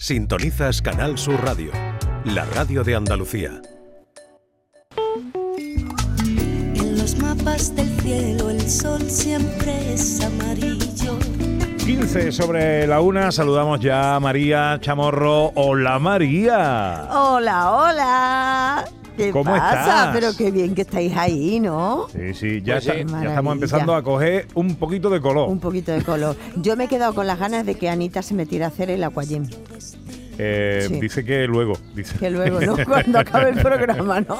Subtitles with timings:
[0.00, 1.72] Sintonizas Canal Sur Radio,
[2.24, 3.60] la radio de Andalucía.
[6.74, 11.18] En los mapas del cielo el sol siempre es amarillo.
[11.84, 15.52] 15 sobre la una, saludamos ya a María Chamorro.
[15.54, 17.06] Hola María.
[17.12, 18.99] Hola, hola.
[19.26, 19.80] ¿Qué ¿Cómo pasa?
[19.80, 20.14] estás?
[20.14, 22.06] Pero qué bien que estáis ahí, ¿no?
[22.12, 25.48] Sí, sí, ya, Pues está- ya estamos empezando a coger un poquito de color.
[25.48, 26.36] Un poquito de color.
[26.56, 29.04] Yo me he quedado con las ganas de que Anita se metiera a hacer el
[29.04, 29.46] aquagym.
[30.42, 30.98] Eh, Sí.
[31.00, 32.76] Dice que luego, dice, Que luego, ¿no?
[32.86, 34.38] Cuando acabe el programa, ¿no?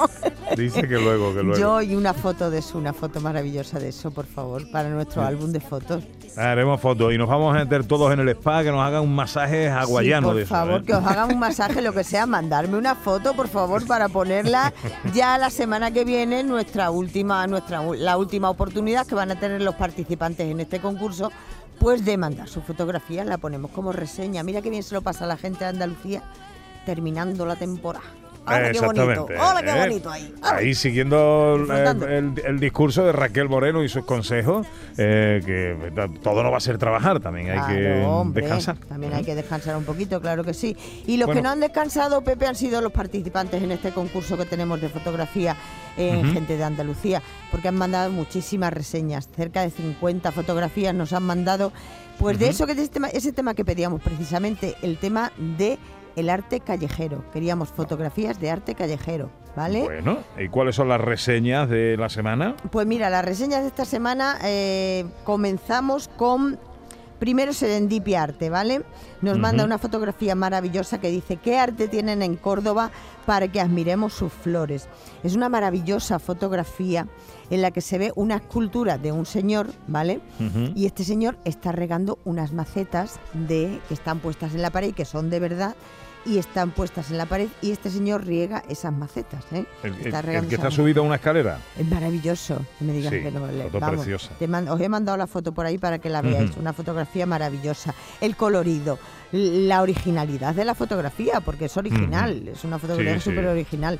[0.57, 1.59] dice que luego, que luego.
[1.59, 5.21] Yo y una foto de eso, una foto maravillosa de eso, por favor, para nuestro
[5.23, 6.03] álbum de fotos.
[6.37, 9.13] Haremos fotos y nos vamos a meter todos en el spa que nos hagan un
[9.13, 10.49] masaje hawaiano Sí, por de eso.
[10.55, 10.83] favor, ¿eh?
[10.85, 14.73] que os hagan un masaje, lo que sea, mandarme una foto, por favor, para ponerla
[15.13, 19.61] ya la semana que viene, nuestra última, nuestra la última oportunidad que van a tener
[19.61, 21.31] los participantes en este concurso,
[21.81, 24.43] pues de mandar su fotografía, la ponemos como reseña.
[24.43, 26.21] Mira qué bien se lo pasa a la gente de Andalucía
[26.85, 28.20] terminando la temporada.
[28.45, 29.27] ¡Hola, qué bonito!
[29.39, 29.79] ¡Hola, qué ¿eh?
[29.87, 30.33] bonito ahí!
[30.41, 30.55] ¡Hola!
[30.55, 32.07] Ahí siguiendo el, Disfrutando.
[32.07, 34.65] el- el discurso de Raquel Moreno y sus consejos,
[34.97, 38.77] eh, que todo no va a ser trabajar, también hay que hombre, descansar.
[38.77, 40.75] También hay que descansar un poquito, claro que sí.
[41.05, 41.39] Y los Bueno.
[41.39, 44.89] que no han descansado, Pepe, han sido los participantes en este concurso que tenemos de
[44.89, 45.55] fotografía
[45.97, 46.31] en.
[46.33, 47.21] Gente de Andalucía,
[47.51, 51.71] porque han mandado muchísimas reseñas, cerca de 50 fotografías nos han mandado.
[52.17, 55.77] Pues de eso que de ese tema, ese tema que pedíamos precisamente, el tema de
[56.15, 57.23] el arte callejero.
[57.31, 59.81] Queríamos fotografías de arte callejero, ¿vale?
[59.81, 62.55] Bueno, ¿y cuáles son las reseñas de la semana?
[62.71, 66.59] Pues mira, las reseñas de esta semana eh, comenzamos con
[67.21, 68.81] primero Serendipia Arte, ¿vale?
[69.21, 72.89] Nos manda una fotografía maravillosa que dice qué arte tienen en Córdoba
[73.27, 74.87] para que admiremos sus flores.
[75.21, 77.07] Es una maravillosa fotografía
[77.51, 80.19] en la que se ve una escultura de un señor, ¿vale?
[80.73, 84.93] Y este señor está regando unas macetas de que están puestas en la pared y
[84.93, 85.75] que son de verdad
[86.25, 89.65] y están puestas en la pared y este señor riega esas macetas, ¿eh?
[89.83, 91.57] El, Está el que está subido a una escalera.
[91.77, 92.63] es maravilloso.
[92.79, 93.47] Me digas Sí, que no.
[93.47, 94.29] le- foto vamos, preciosa.
[94.37, 96.55] te man- os he mandado la foto por ahí para que la veáis.
[96.57, 97.95] Una fotografía maravillosa.
[98.19, 98.99] El colorido,
[99.31, 102.47] la originalidad de la fotografía, porque es original.
[102.49, 103.21] Es una fotografía sí.
[103.29, 103.99] súper original.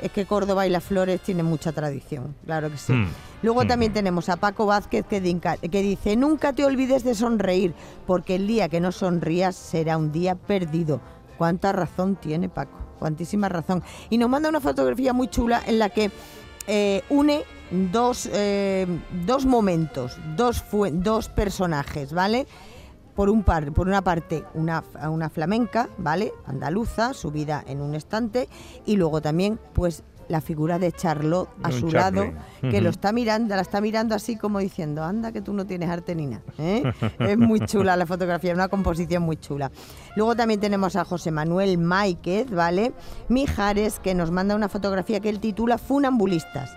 [0.00, 2.92] Es que Córdoba y las flores tienen mucha tradición, claro que sí.
[2.92, 3.06] Mm.
[3.42, 3.68] Luego Mm.
[3.68, 7.72] también tenemos a Paco Vázquez que dice, nunca te olvides de sonreír,
[8.04, 11.00] porque el día que no sonrías será un día perdido.
[11.42, 12.78] ¿Cuánta razón tiene Paco?
[13.00, 13.82] Cuantísima razón.
[14.10, 16.12] Y nos manda una fotografía muy chula en la que
[16.68, 17.42] eh, une
[17.90, 18.86] dos, eh,
[19.26, 22.46] dos momentos, dos, dos personajes, ¿vale?
[23.16, 26.32] Por, un par, por una parte, una, una flamenca, ¿vale?
[26.46, 28.48] Andaluza, subida en un estante,
[28.86, 32.34] y luego también, pues, la figura de Charlotte a Un su Chaplin.
[32.34, 35.66] lado, que lo está mirando, la está mirando así como diciendo, anda que tú no
[35.66, 36.42] tienes arte ni nada.
[36.58, 36.82] ¿eh?
[37.18, 39.70] es muy chula la fotografía, una composición muy chula.
[40.16, 42.92] Luego también tenemos a José Manuel Máiquez, ¿vale?
[43.28, 46.76] Mijares, que nos manda una fotografía que él titula Funambulistas.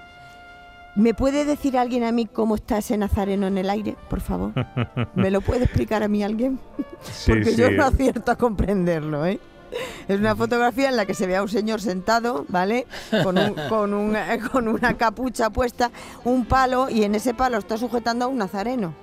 [0.96, 4.54] ¿Me puede decir alguien a mí cómo está ese nazareno en el aire, por favor?
[5.16, 6.58] ¿Me lo puede explicar a mí alguien?
[7.02, 7.58] Sí, Porque sí.
[7.58, 9.40] yo no acierto a comprenderlo, ¿eh?
[10.08, 12.86] Es una fotografía en la que se ve a un señor sentado, ¿vale?
[13.24, 14.16] Con, un- con, un-
[14.52, 15.92] con una capucha puesta,
[16.24, 18.94] un palo, y en ese palo está sujetando a un nazareno,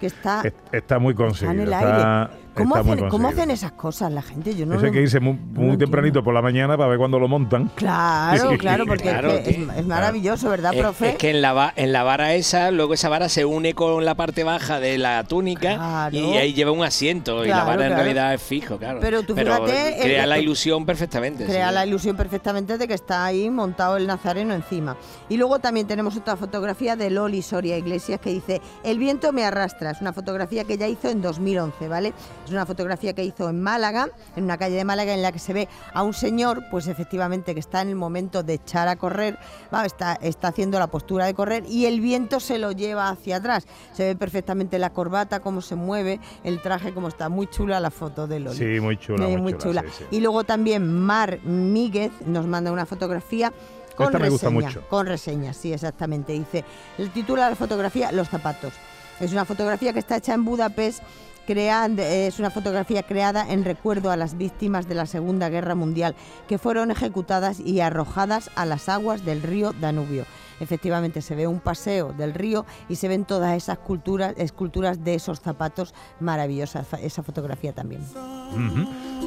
[0.00, 1.62] que está, Es- Está muy está en conseguido.
[1.64, 1.90] el aire.
[1.90, 2.30] ¿Cómo, está
[2.76, 4.54] hacen, cómo hacen esas cosas la gente?
[4.54, 7.28] Yo no Eso hay que irse muy, tempranito por la mañana para ver cuando lo
[7.28, 7.70] montan.
[7.74, 11.10] Claro, claro, porque claro, es, que que- es- es maravilloso, ¿verdad, Es, profe?
[11.10, 14.14] es que en la, en la vara esa, luego esa vara se une con la
[14.14, 16.16] parte baja de la túnica Claro.
[16.16, 18.98] y ahí lleva un asiento y la Claro, vara en realidad es fijo, claro.
[19.00, 21.44] Pero tú fíjate, crea el- la ilusión perfectamente.
[21.46, 21.74] Crea sí.
[21.74, 24.96] la ilusión perfectamente de que está ahí montado el nazareno encima.
[25.28, 29.44] Y luego también tenemos otra fotografía de Loli Soria Iglesias que dice, el viento me
[29.44, 29.90] arrastra.
[29.90, 32.12] Es una fotografía que ella hizo en 2011, ¿vale?
[32.48, 35.38] Es una fotografía que hizo en Málaga, en una calle de Málaga en la que
[35.38, 38.96] se ve a un señor, pues efectivamente que está en el momento de echar a
[38.96, 39.38] correr,
[39.72, 39.84] ¿va?
[39.84, 43.66] está, está haciendo la postura de correr y el viento se lo lleva hacia atrás.
[43.92, 47.28] Se ve perfectamente la corbata, cómo se mueve, el traje, cómo está.
[47.28, 48.56] Muy chula la foto de Loli.
[48.56, 49.26] Sí, muy chula.
[49.26, 49.82] Eh, muy, muy chula.
[49.82, 50.04] sí, sí.
[50.10, 53.52] Y luego también Mar Míguez nos manda una fotografía
[53.94, 54.68] con Esta me gusta reseña.
[54.68, 54.88] mucho.
[54.88, 56.32] Con reseñas, sí, exactamente.
[56.32, 56.64] Dice,
[56.96, 58.72] el título de la fotografía, Los zapatos.
[59.20, 61.02] Es una fotografía que está hecha en Budapest.
[61.50, 66.14] Es una fotografía creada en recuerdo a las víctimas de la Segunda Guerra Mundial
[66.46, 70.26] que fueron ejecutadas y arrojadas a las aguas del río Danubio.
[70.60, 75.14] Efectivamente se ve un paseo del río y se ven todas esas culturas, esculturas de
[75.14, 78.02] esos zapatos maravillosas, esa fotografía también.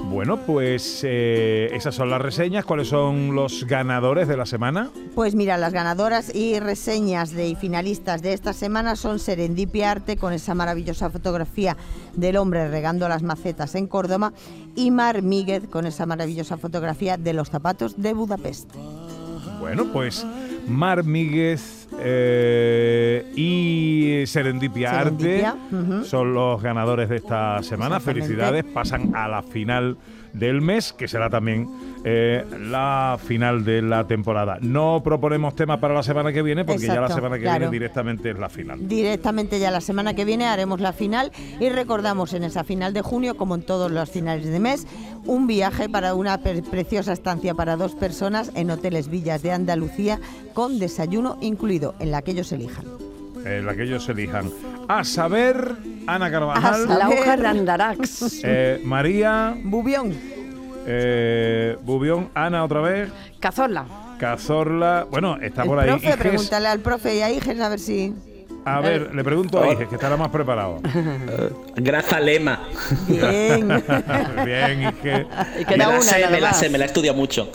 [0.10, 2.66] Bueno, pues eh, esas son las reseñas.
[2.66, 4.90] ¿Cuáles son los ganadores de la semana?
[5.16, 10.18] Pues mira, las ganadoras y reseñas de y finalistas de esta semana son Serendipia Arte
[10.18, 11.78] con esa maravillosa fotografía
[12.16, 14.34] del hombre regando las macetas en Córdoba
[14.76, 18.70] y Mar Míguez con esa maravillosa fotografía de los zapatos de Budapest.
[19.60, 20.26] Bueno, pues
[20.68, 28.00] Mar Míguez eh, y Serendipia, Serendipia, Arte son los ganadores de esta semana.
[28.00, 29.98] Felicidades, pasan a la final
[30.34, 31.68] del mes, que será también
[32.04, 34.58] eh, la final de la temporada.
[34.62, 37.60] No proponemos temas para la semana que viene, porque ya la semana que claro.
[37.60, 38.88] viene directamente es la final.
[38.88, 43.02] Directamente ya la semana que viene haremos la final y recordamos en esa final de
[43.02, 44.88] junio, como en todos los finales de mes,
[45.26, 50.20] un viaje para una pre- preciosa estancia para dos personas en hoteles Villas de Andalucía
[50.54, 52.86] con desayuno incluido, en la que ellos elijan.
[53.46, 54.50] eh, la que ellos elijan.
[54.88, 55.76] A saber,
[56.08, 58.42] Ana Carvajal, La hoja Randarax.
[58.44, 60.14] eh, María, Bubión.
[60.86, 63.10] eh, Bubión, Ana otra vez,
[63.40, 63.86] Cazorla.
[64.20, 65.08] Cazorla.
[65.10, 65.90] Bueno, está El por ahí.
[65.90, 66.18] profe, Iges.
[66.18, 68.14] pregúntale al profe y a Iges a ver si...
[68.64, 70.80] A ver, le pregunto a Iges, que estará más preparado.
[71.76, 72.60] Graza Lema.
[73.08, 73.68] Bien.
[74.46, 75.26] Bien, Iges.
[75.68, 77.50] Y la una me la sé, me la he estudiado mucho.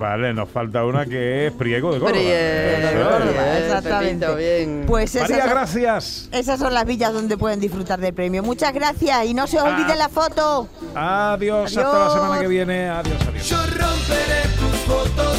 [0.00, 2.18] Vale, nos falta una que es Priego de Córdoba.
[2.18, 3.04] Priego de.
[3.04, 3.42] Córdoba.
[3.44, 4.34] Bien, Exactamente.
[4.34, 4.84] Bien.
[4.86, 6.28] Pues María, esas son, gracias.
[6.32, 8.42] esas son las villas donde pueden disfrutar del premio.
[8.42, 9.96] Muchas gracias y no se olviden Ah.
[9.96, 10.68] la foto.
[10.94, 12.14] Adiós, hasta la Adiós.
[12.14, 12.88] semana que viene.
[12.88, 13.46] Adiós, adiós.
[13.46, 15.36] Yo romperé tus fotos,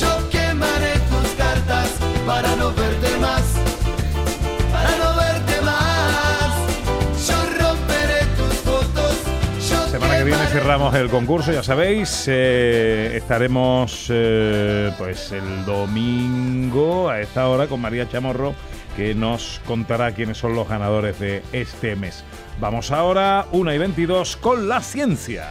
[0.00, 1.90] yo quemaré tus cartas
[2.26, 2.87] para no verte
[10.28, 12.26] viene cerramos el concurso, ya sabéis.
[12.28, 18.54] eh, estaremos eh, pues el domingo a esta hora con María Chamorro,
[18.94, 22.24] que nos contará quiénes son los ganadores de este mes.
[22.60, 25.48] Vamos ahora, 1 y 22, con la ciencia.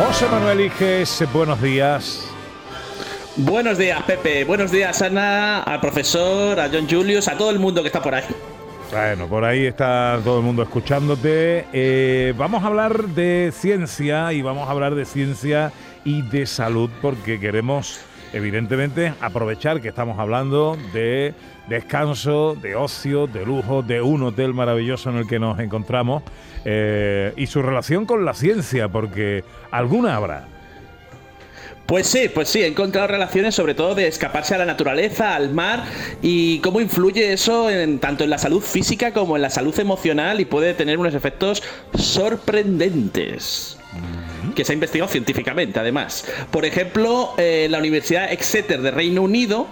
[0.00, 2.26] José Manuel Iges, buenos días.
[3.36, 4.44] Buenos días, Pepe.
[4.44, 8.14] Buenos días, Ana, al profesor, a John Julius, a todo el mundo que está por
[8.14, 8.24] ahí.
[8.90, 11.66] Bueno, por ahí está todo el mundo escuchándote.
[11.74, 15.70] Eh, vamos a hablar de ciencia y vamos a hablar de ciencia
[16.02, 18.00] y de salud porque queremos,
[18.32, 21.34] evidentemente, aprovechar que estamos hablando de
[21.68, 26.22] descanso, de ocio, de lujo, de un hotel maravilloso en el que nos encontramos
[26.64, 30.46] eh, y su relación con la ciencia, porque alguna habrá.
[31.90, 35.50] Pues sí, pues sí, he encontrado relaciones sobre todo de escaparse a la naturaleza, al
[35.50, 35.82] mar
[36.22, 40.38] y cómo influye eso en, tanto en la salud física como en la salud emocional
[40.40, 43.76] y puede tener unos efectos sorprendentes.
[44.54, 46.26] Que se ha investigado científicamente, además.
[46.50, 49.68] Por ejemplo, eh, la Universidad Exeter de Reino Unido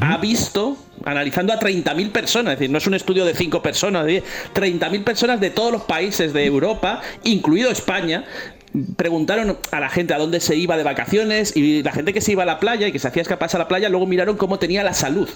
[0.00, 4.04] ha visto, analizando a 30.000 personas, es decir, no es un estudio de 5 personas,
[4.04, 4.22] de
[4.52, 8.24] 30.000 personas de todos los países de Europa, incluido España,
[8.96, 12.32] preguntaron a la gente a dónde se iba de vacaciones y la gente que se
[12.32, 14.58] iba a la playa y que se hacía escaparse a la playa, luego miraron cómo
[14.58, 15.28] tenía la salud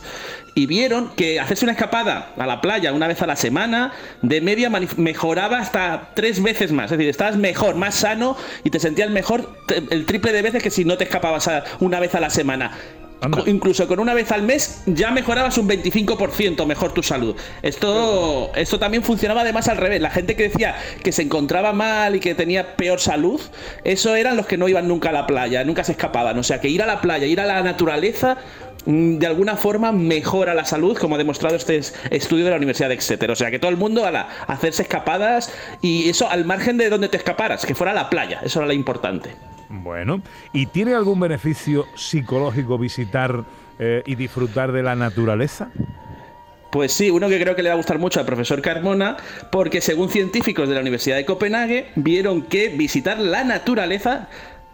[0.54, 3.92] y vieron que hacerse una escapada a la playa una vez a la semana,
[4.22, 8.80] de media mejoraba hasta tres veces más, es decir, estabas mejor, más sano y te
[8.80, 9.48] sentías mejor
[9.90, 11.50] el triple de veces que si no te escapabas
[11.80, 12.72] una vez a la semana.
[13.46, 17.36] Incluso con una vez al mes ya mejorabas un 25% mejor tu salud.
[17.62, 20.00] Esto, esto también funcionaba además al revés.
[20.00, 23.40] La gente que decía que se encontraba mal y que tenía peor salud,
[23.84, 26.38] eso eran los que no iban nunca a la playa, nunca se escapaban.
[26.38, 28.38] O sea que ir a la playa, ir a la naturaleza,
[28.86, 32.56] mm, de alguna forma mejora la salud, como ha demostrado este es- estudio de la
[32.56, 33.30] Universidad de Exeter.
[33.30, 35.52] O sea que todo el mundo a, la- hacerse escapadas
[35.82, 38.40] y eso al margen de donde te escaparas, que fuera a la playa.
[38.42, 39.30] Eso era lo importante.
[39.70, 40.20] Bueno,
[40.52, 43.44] ¿y tiene algún beneficio psicológico visitar
[43.78, 45.70] eh, y disfrutar de la naturaleza?
[46.70, 49.16] Pues sí, uno que creo que le va a gustar mucho al profesor Carmona,
[49.50, 54.28] porque según científicos de la Universidad de Copenhague, vieron que visitar la naturaleza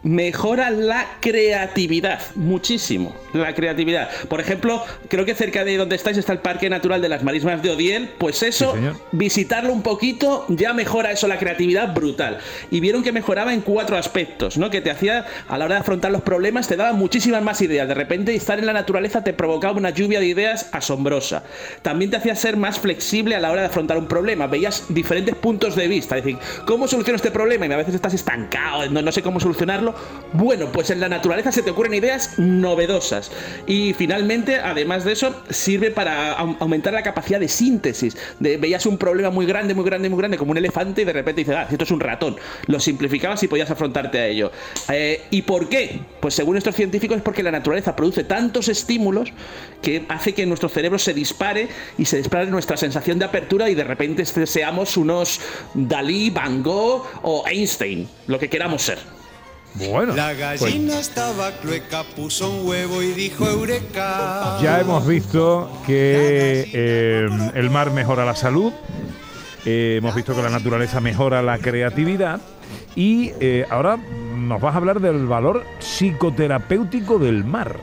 [0.07, 4.09] mejora la creatividad, muchísimo, la creatividad.
[4.29, 7.61] Por ejemplo, creo que cerca de donde estáis está el Parque Natural de las Marismas
[7.61, 8.81] de Odiel, pues eso, Sí,
[9.13, 12.39] visitarlo un poquito ya mejora eso la creatividad brutal.
[12.71, 14.71] Y vieron que mejoraba en cuatro aspectos, ¿no?
[14.71, 17.89] Que te hacía a la hora de afrontar los problemas te daba muchísimas más ideas.
[17.89, 21.43] De repente estar en la naturaleza te provocaba una lluvia de ideas asombrosa.
[21.83, 24.47] También te hacía ser más flexible a la hora de afrontar un problema.
[24.47, 27.67] Veías diferentes puntos de vista, es decir, ¿cómo soluciono este problema?
[27.67, 29.96] Y a veces estás estancado, no, no sé cómo solucionarlo.
[30.33, 33.31] Bueno, pues en la naturaleza se te ocurren ideas novedosas.
[33.67, 38.17] Y finalmente, además de eso, sirve para au- aumentar la capacidad de síntesis.
[38.41, 41.43] Veías un problema muy grande, muy grande, muy grande, como un elefante, y de repente
[41.43, 42.37] dices, ah, esto es un ratón.
[42.67, 44.51] Lo simplificabas y podías afrontarte a ello.
[44.93, 46.01] Eh, ¿Y por qué?
[46.21, 49.33] Pues según estos científicos es porque la naturaleza produce tantos estímulos
[49.81, 53.75] que hace que nuestro cerebro se dispare y se dispare nuestra sensación de apertura y
[53.75, 55.41] de repente seamos unos
[55.73, 59.16] Dalí, Van Gogh o Einstein, lo que queramos ser.
[59.79, 64.59] Bueno, La pues gallina estaba clueca, puso un huevo y dijo eureka.
[64.63, 68.73] ya hemos visto que eh, el mar mejora la salud,
[69.67, 72.41] eh, hemos visto que la naturaleza mejora la creatividad
[72.95, 77.77] y eh, ahora nos vas a hablar del valor psicoterapéutico del mar.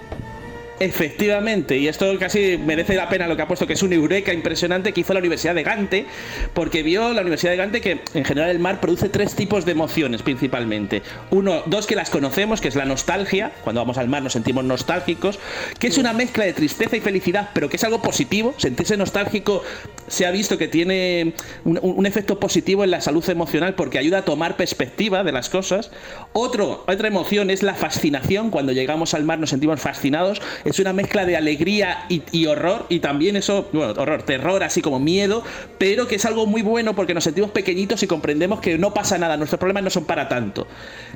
[0.79, 4.33] Efectivamente, y esto casi merece la pena lo que ha puesto, que es un eureka
[4.33, 6.05] impresionante que hizo la Universidad de Gante,
[6.53, 9.71] porque vio la Universidad de Gante que en general el mar produce tres tipos de
[9.71, 11.01] emociones principalmente.
[11.31, 14.63] Uno, dos que las conocemos, que es la nostalgia, cuando vamos al mar nos sentimos
[14.63, 15.39] nostálgicos,
[15.79, 18.55] que es una mezcla de tristeza y felicidad, pero que es algo positivo.
[18.57, 19.63] Sentirse nostálgico
[20.07, 24.19] se ha visto que tiene un, un efecto positivo en la salud emocional porque ayuda
[24.19, 25.91] a tomar perspectiva de las cosas.
[26.33, 30.93] Otro, otra emoción es la fascinación, cuando llegamos al mar nos sentimos fascinados es una
[30.93, 35.43] mezcla de alegría y, horror, y también eso, bueno, horror, terror, así como miedo,
[35.77, 39.17] pero que es algo muy bueno porque nos sentimos pequeñitos y comprendemos que no pasa
[39.17, 40.67] nada, nuestros problemas no son para tanto.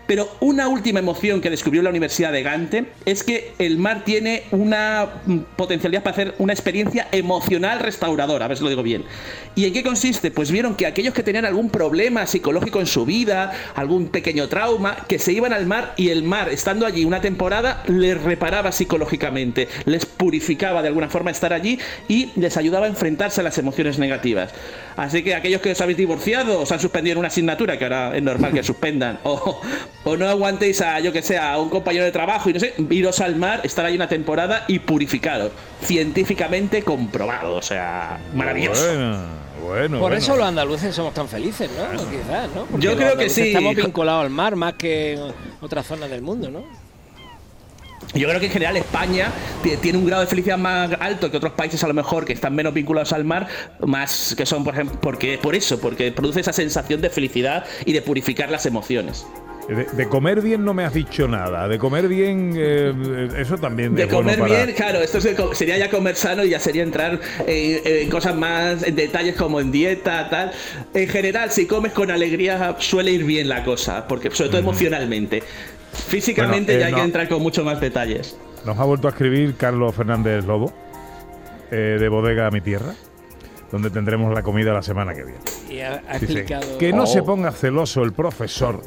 [0.05, 4.43] Pero una última emoción que descubrió la Universidad de Gante es que el mar tiene
[4.51, 5.07] una
[5.55, 9.03] potencialidad para hacer una experiencia emocional restauradora, a ver si lo digo bien.
[9.55, 10.31] ¿Y en qué consiste?
[10.31, 15.05] Pues vieron que aquellos que tenían algún problema psicológico en su vida, algún pequeño trauma,
[15.07, 19.36] que se iban al mar y el mar, estando allí una temporada, les reparaba psicológicamente,
[19.85, 23.99] les purificaba de alguna forma estar allí y les ayudaba a enfrentarse a las emociones
[23.99, 24.51] negativas.
[24.95, 28.15] Así que aquellos que os habéis divorciado, os han suspendido en una asignatura, que ahora
[28.15, 29.61] es normal que suspendan, o,
[30.03, 32.73] o no aguantéis a, yo que sé, a un compañero de trabajo y no sé,
[32.89, 35.51] iros al mar, estar allí una temporada y purificaros.
[35.81, 38.83] Científicamente comprobado, o sea, maravilloso.
[38.87, 39.99] Bueno, bueno.
[39.99, 40.15] Por bueno.
[40.15, 41.97] eso los andaluces somos tan felices, ¿no?
[42.09, 42.65] Quizás, ¿no?
[42.65, 43.49] Porque Yo creo que sí.
[43.49, 46.63] Estamos vinculados al mar más que en otras zonas del mundo, ¿no?
[48.13, 49.31] Yo creo que en general España
[49.63, 52.33] ti- tiene un grado de felicidad más alto que otros países a lo mejor que
[52.33, 53.47] están menos vinculados al mar,
[53.85, 57.93] más que son por ejemplo, porque por eso, porque produce esa sensación de felicidad y
[57.93, 59.25] de purificar las emociones.
[59.67, 61.67] De, de comer bien no me has dicho nada.
[61.67, 65.19] De comer bien, eh, eso también De es bueno comer para- bien, claro, esto
[65.53, 69.59] sería ya comer sano y ya sería entrar en, en cosas más, en detalles como
[69.59, 70.51] en dieta, tal.
[70.93, 75.43] En general, si comes con alegría suele ir bien la cosa, porque sobre todo emocionalmente.
[76.07, 76.97] Físicamente Bueno, eh, ya hay no.
[76.99, 78.35] que entrar con mucho más detalles.
[78.65, 80.71] Nos ha vuelto a escribir Carlos Fernández Lobo,
[81.71, 82.93] eh, de Bodega a mi tierra,
[83.71, 85.39] donde tendremos la comida la semana que viene.
[85.69, 86.77] Y ha, ha Dice, explicado.
[86.77, 87.25] que no se Oh.
[87.25, 88.81] ponga celoso el profesor,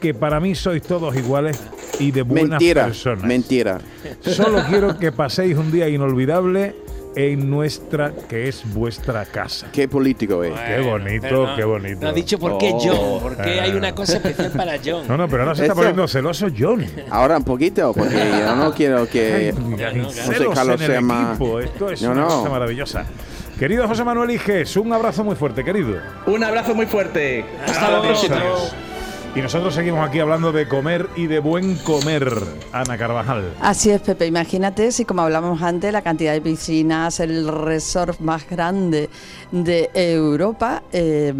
[0.00, 1.58] que para mí sois todos iguales
[1.98, 3.24] y de buenas Mentira, personas.
[3.24, 3.78] mentira.
[4.20, 6.76] Solo quiero que paséis un día inolvidable
[7.16, 9.66] en nuestra, que es vuestra casa.
[9.72, 10.52] Qué político es.
[10.60, 12.00] Qué bonito, no- qué bonito.
[12.02, 12.78] No ha dicho por qué Oh.
[12.80, 15.08] John, porque hay una cosa especial para John.
[15.08, 16.84] No, no, pero ahora se está poniendo celoso John.
[17.10, 21.38] Ahora un poquito, porque yo no quiero que Ay, no, José Carlos sea más.
[21.64, 22.28] Esto es No, una no.
[22.28, 23.04] cosa maravillosa.
[23.58, 25.96] Querido José Manuel Iges, un abrazo muy fuerte, querido.
[26.26, 27.42] Un abrazo muy fuerte.
[27.66, 28.36] Hasta próxima.
[28.36, 28.74] adiós.
[29.36, 32.26] Y nosotros seguimos aquí hablando de comer y de buen comer.
[32.72, 33.52] Ana Carvajal.
[33.60, 34.24] Así es, Pepe.
[34.24, 39.10] Imagínate si, como hablábamos antes, la cantidad de piscinas, el resort más grande
[39.52, 41.34] de Europa, eh,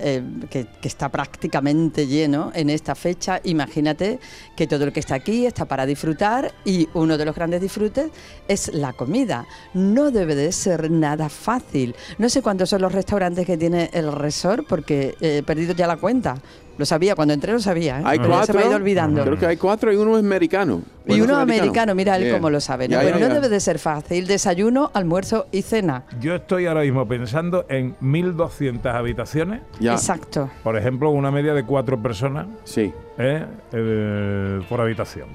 [0.00, 3.38] eh, que, que está prácticamente lleno en esta fecha.
[3.44, 4.18] Imagínate
[4.56, 8.10] que todo el que está aquí está para disfrutar y uno de los grandes disfrutes
[8.48, 9.44] es la comida.
[9.74, 11.94] No debe de ser nada fácil.
[12.16, 15.98] No sé cuántos son los restaurantes que tiene el resort porque he perdido ya la
[15.98, 16.36] cuenta.
[16.78, 18.00] Lo sabía, cuando entré lo sabía.
[18.00, 18.02] ¿eh?
[18.04, 18.52] Hay Pero ya cuatro.
[18.54, 19.22] Se me ha ido olvidando.
[19.24, 20.82] Creo que hay cuatro y uno es americano.
[21.06, 22.34] Y uno es americano, mira él Yeah.
[22.34, 22.88] cómo lo sabe.
[22.88, 22.98] ¿no?
[22.98, 24.26] Pero no debe de ser fácil.
[24.26, 26.04] Desayuno, almuerzo y cena.
[26.20, 29.60] Yo estoy ahora mismo pensando en 1.200 habitaciones.
[29.80, 30.50] Ya, Exacto.
[30.62, 33.44] Por ejemplo, una media de cuatro personas sí, ¿eh?
[33.72, 35.28] Eh, por habitación.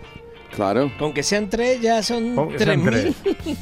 [0.56, 0.92] claro.
[0.98, 3.14] Con que sean tres ya son Aunque sean 3.000.
[3.24, 3.58] tres.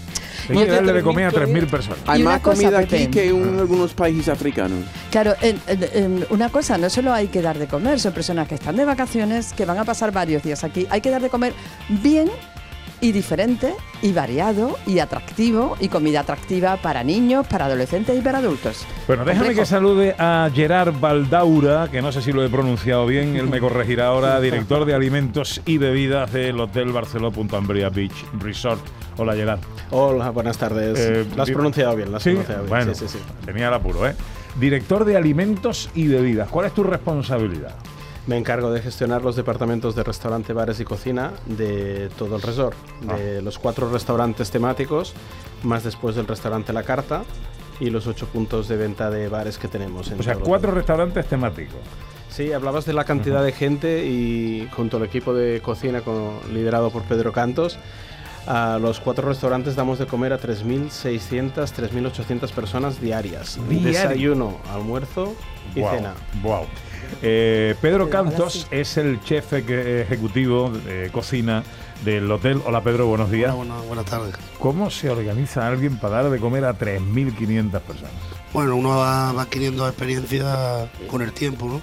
[0.49, 1.99] Hay que darle de comer a 3.000 personas.
[2.07, 3.09] Hay más cosa, comida aquí Pepe.
[3.11, 4.79] que en algunos países africanos.
[5.11, 8.47] Claro, en- en- en una cosa, no solo hay que dar de comer, son personas
[8.47, 10.87] que están de vacaciones, que van a pasar varios días aquí.
[10.89, 11.53] Hay que dar de comer
[11.89, 12.29] bien
[13.01, 18.39] y diferente y variado y atractivo y comida atractiva para niños, para adolescentes y para
[18.39, 18.85] adultos.
[19.07, 19.61] Bueno, déjame Complejo.
[19.61, 23.59] que salude a Gerard Baldaura, que no sé si lo he pronunciado bien, él me
[23.59, 28.81] corregirá ahora, director de alimentos y bebidas del Hotel Barceló Punta Ambria Beach Resort.
[29.17, 29.59] Hola Gerard.
[29.91, 30.99] Hola, buenas tardes.
[30.99, 32.29] Eh, lo has pronunciado bien, lo has ¿Sí?
[32.31, 32.69] pronunciado bien.
[32.69, 33.45] Bueno, Sí, sí, sí.
[33.45, 34.15] tenía el apuro, ¿eh?
[34.59, 36.49] Director de alimentos y bebidas.
[36.49, 37.75] ¿Cuál es tu responsabilidad?
[38.27, 42.75] Me encargo de gestionar los departamentos de restaurante, bares y cocina de todo el resort,
[43.17, 45.13] de los cuatro restaurantes temáticos,
[45.63, 47.23] más después del restaurante La Carta
[47.79, 50.09] y los ocho puntos de venta de bares que tenemos.
[50.11, 51.75] En O sea, todo cuatro restaurantes temáticos.
[52.29, 56.89] Sí, hablabas de la cantidad de gente y junto al equipo de cocina con- liderado
[56.89, 57.77] por Pedro Cantos,
[58.47, 63.59] a los cuatro restaurantes damos de comer a 3.600, 3.800 personas diarias.
[63.69, 63.87] Diario.
[63.91, 65.33] Desayuno, almuerzo
[65.75, 66.13] y Guau, cena.
[66.43, 66.65] guau.
[67.21, 71.63] Eh, Pedro Cantos es el chef eje- ejecutivo de cocina
[72.03, 72.61] del hotel.
[72.65, 73.53] Hola Pedro, buenos días.
[73.55, 74.35] buenas tardes.
[74.59, 78.11] ¿Cómo se organiza alguien para dar de comer a 3.500 personas?
[78.53, 81.81] Bueno, uno va, va adquiriendo experiencia con el tiempo, ¿no?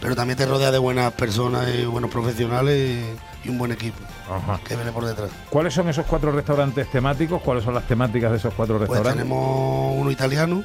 [0.00, 2.98] Pero también te rodea de buenas personas y buenos profesionales
[3.44, 3.96] y, y un buen equipo
[4.30, 4.60] Ajá.
[4.62, 5.30] que viene por detrás.
[5.48, 7.40] ¿Cuáles son esos cuatro restaurantes temáticos?
[7.40, 9.22] ¿Cuáles son las temáticas de esos cuatro Pues restaurantes?
[9.24, 10.62] tenemos uno italiano,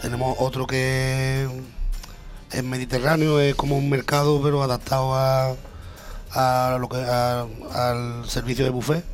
[0.00, 1.46] tenemos otro que
[2.52, 5.54] es mediterráneo, es como un mercado pero adaptado a,
[6.32, 9.04] a lo que a- al servicio de buffet.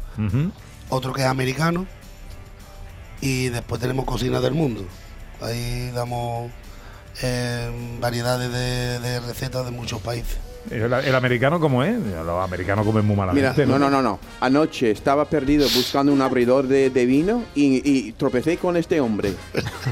[0.88, 1.87] Otro que es americano
[3.21, 4.85] y después tenemos cocina del mundo.
[5.40, 6.50] Ahí damos
[7.23, 10.38] eh, variedades de, de recetas de muchos países.
[10.70, 11.96] ¿El, el americano cómo es?
[11.99, 13.66] Los americanos comen muy Mira, malamente.
[13.66, 14.18] no, no, no, no.
[14.40, 19.32] Anoche estaba perdido buscando un abridor de, de vino y, y tropecé con este hombre.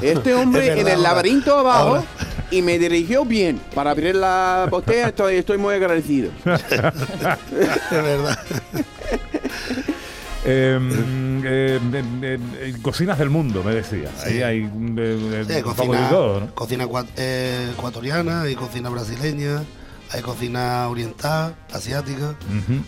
[0.03, 2.05] Este hombre verdad, en el laberinto abajo ahora.
[2.51, 5.09] y me dirigió bien para abrir la botella.
[5.09, 6.31] Estoy, estoy muy agradecido.
[6.45, 8.39] Es verdad.
[10.47, 10.79] Eh,
[11.45, 11.81] eh,
[12.23, 14.11] eh, eh, cocinas del mundo, me decía.
[14.27, 16.55] Ahí hay eh, eh, Sí, poco cocina, de todo, ¿no?
[16.55, 17.07] cocina ecua-
[17.73, 19.63] ecuatoriana, hay cocina brasileña,
[20.15, 22.37] hay cocina oriental, asiática,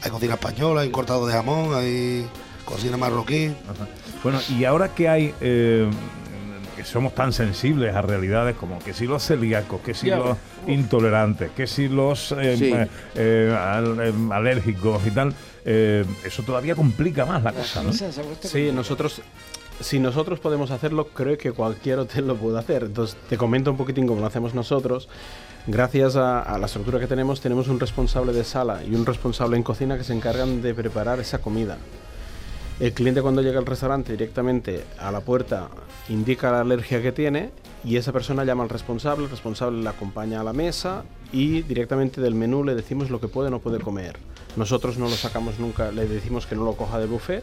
[0.02, 2.26] hay cocina española, hay cortado de jamón, hay
[2.64, 3.52] cocina marroquí.
[4.23, 5.90] Bueno, y ahora que hay, eh,
[6.76, 10.18] que somos tan sensibles a realidades como que si los celíacos, que si Ya.
[10.18, 10.37] los
[10.68, 12.73] intolerantes, que si los eh, Sí.
[13.14, 17.92] eh, al- alérgicos y tal, eh, eso todavía complica más la cosa, ¿no?
[17.92, 19.21] Sí, nosotros,
[19.80, 22.85] si nosotros podemos hacerlo, creo que cualquier hotel lo puede hacer.
[22.85, 25.09] Entonces, te comento un poquitín cómo lo hacemos nosotros.
[25.68, 29.64] Gracias a, la estructura que tenemos, tenemos un responsable de sala y un responsable en
[29.64, 31.76] cocina que se encargan de preparar esa comida.
[32.78, 35.68] El cliente cuando llega al restaurante directamente a la puerta
[36.08, 37.50] indica la alergia que tiene
[37.82, 42.20] y esa persona llama al responsable, el responsable le acompaña a la mesa y directamente
[42.20, 44.18] del menú le decimos lo que puede o no puede comer.
[44.55, 47.42] Nosotros no lo sacamos nunca, le decimos que no lo coja del buffet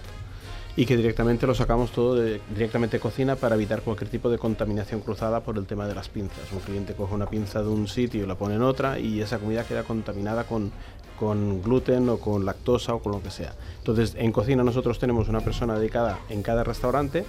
[0.76, 4.38] y que directamente lo sacamos todo de, directamente de cocina para evitar cualquier tipo de
[4.38, 6.52] contaminación cruzada por el tema de las pinzas.
[6.52, 9.38] Un cliente coge una pinza de un sitio y la pone en otra y esa
[9.38, 10.72] comida queda contaminada con,
[11.20, 13.54] con gluten o con lactosa o con lo que sea.
[13.78, 17.26] Entonces, en cocina nosotros tenemos una persona dedicada en cada restaurante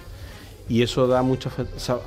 [0.67, 1.51] y eso da mucha,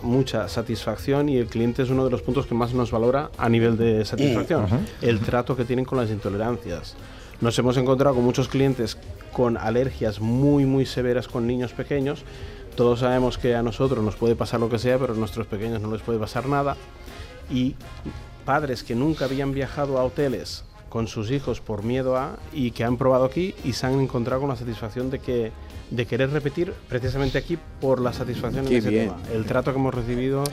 [0.03, 3.49] mucha satisfacción y el cliente es uno de los puntos que más nos valora a
[3.49, 4.81] nivel de satisfacción, Ajá.
[5.03, 6.97] el trato que tienen con las intolerancias.
[7.41, 8.99] Nos hemos encontrado con muchos clientes
[9.33, 12.25] con alergias muy muy severas con niños pequeños.
[12.77, 15.81] Todos sabemos que a nosotros nos puede pasar lo que sea, pero a nuestros pequeños
[15.81, 16.77] no les puede pasar nada.
[17.51, 17.75] Y
[18.45, 22.85] padres que nunca habían viajado a hoteles con sus hijos por miedo a y que
[22.85, 25.53] han probado aquí y se han encontrado con la satisfacción de que
[25.91, 29.09] de querer repetir precisamente aquí por la satisfacción en Qué ese bien.
[29.09, 29.19] tema.
[29.33, 30.45] El trato que hemos recibido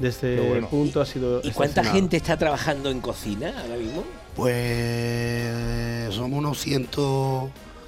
[0.00, 0.68] desde Qué bueno.
[0.68, 4.04] punto ha sido ¿Y cuánta gente está trabajando en cocina ahora mismo?
[4.34, 6.88] Pues somos unos 100,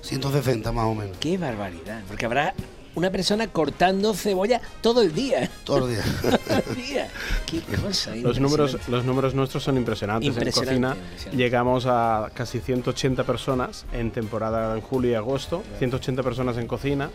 [0.02, 1.16] 160 más o menos.
[1.18, 2.02] Qué barbaridad.
[2.08, 2.54] Porque habrá
[2.94, 5.48] una persona cortando cebolla todo el día.
[5.64, 6.04] Todos los días.
[6.22, 7.08] Todo el día.
[7.46, 8.14] Qué cosa.
[8.16, 8.90] Los números, impresionante.
[8.90, 10.28] los números nuestros son impresionantes.
[10.28, 11.36] Impresionante, en cocina impresionante.
[11.42, 17.08] llegamos a casi 180 personas en temporada en julio y agosto, 180 personas en cocina,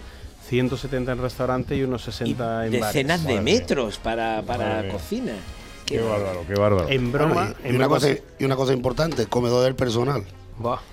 [0.47, 2.93] 170 en restaurante y unos 60 en bares.
[2.93, 3.59] Decenas de Madre mía.
[3.59, 5.33] metros para, para cocina.
[5.85, 6.89] Qué bárbaro, qué bárbaro.
[6.89, 9.75] En broma, Bueno, y, y en una broma- cosa, y una cosa importante, comedor del
[9.75, 10.23] personal.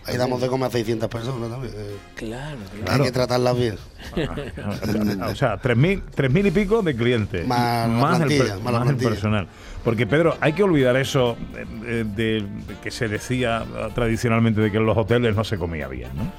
[0.05, 1.73] Ahí damos de comer a 600 personas también.
[1.77, 3.05] eh, Claro, Hay claro.
[3.05, 3.77] que tratarlas bien.
[5.31, 7.47] o sea, tres mil, tres mil y pico de clientes.
[7.47, 9.49] Más la el, plantilla, más la el personal.
[9.83, 14.61] Porque, Pedro, hay que olvidar eso eh, eh, de, de que se decía eh, tradicionalmente
[14.61, 16.33] de que en los hoteles no se comía bien, ¿no?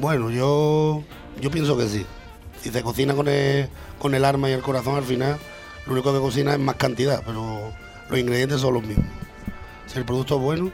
[0.00, 1.02] Bueno, yo,
[1.40, 2.04] yo pienso que sí.
[2.60, 3.68] Si se cocina con el,
[3.98, 5.36] con el arma y el corazón al final,
[5.86, 7.72] lo único que cocina es más cantidad, pero
[8.08, 9.06] los ingredientes son los mismos.
[9.86, 10.70] Si el producto es bueno,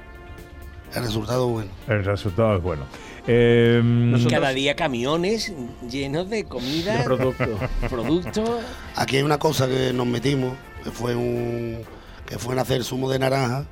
[0.95, 1.71] el resultado es bueno.
[1.89, 2.83] El resultado es bueno.
[3.27, 3.83] Eh,
[4.31, 5.53] Cada día camiones
[5.91, 7.45] llenos de comida, De producto.
[7.91, 8.51] productos.
[8.97, 11.79] Aquí hay una cosa que nos metimos, que fue un
[12.27, 13.65] que fue en hacer zumo de naranja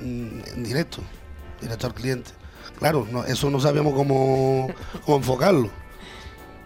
[0.00, 0.98] mm, en directo,
[1.60, 2.30] directo al cliente.
[2.78, 4.68] Claro, no- eso no sabíamos cómo,
[5.04, 5.70] cómo enfocarlo.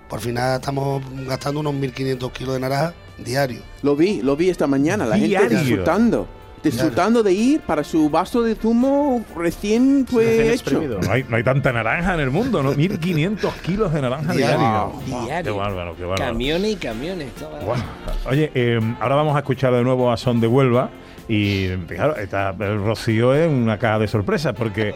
[0.09, 3.63] Por final estamos gastando unos 1.500 kilos de naranja diario.
[3.83, 5.49] Lo vi, lo vi esta mañana, la Diario.
[5.51, 6.27] gente disfrutando.
[6.63, 10.81] Disfrutando de ir para su vaso de zumo recién fue hecho.
[10.81, 12.73] No hay, no hay tanta naranja en el mundo, ¿no?
[12.73, 14.59] 1500 kilos de naranja Diario.
[15.07, 15.25] diario.
[15.25, 15.53] Diario.
[15.53, 16.33] Qué bárbaro, qué bárbaro.
[16.33, 17.29] Camiones y camiones.
[18.29, 20.91] Oye, eh, ahora vamos a escuchar de nuevo a Son de Huelva.
[21.29, 24.95] Y claro, está, el Rocío es una caja de sorpresas porque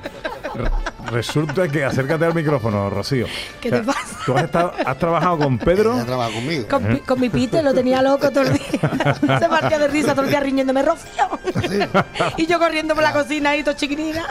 [1.11, 3.27] resulta que acércate al micrófono, Rocío.
[3.61, 4.19] ¿Qué O sea, te pasa?
[4.27, 5.97] Tú has, estado, has trabajado con Pedro.
[5.97, 6.67] Ya trabaja conmigo.
[6.69, 8.81] Con, mi- con mi pite lo tenía loco todo el día.
[9.39, 11.29] Se partía de risa todo el día riñéndome, Rocío.
[12.39, 14.25] y yo corriendo por la cocina ahí, todo chiquinina.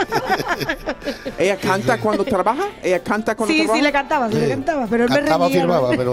[1.37, 2.63] ¿Ella canta cuando trabaja?
[2.81, 3.77] ¿Ella canta cuando Sí, trabaja?
[3.77, 4.87] sí, le cantaba, sí, le cantaba.
[4.89, 5.61] Pero él me Cantaba, reñía.
[5.61, 6.11] firmaba, pero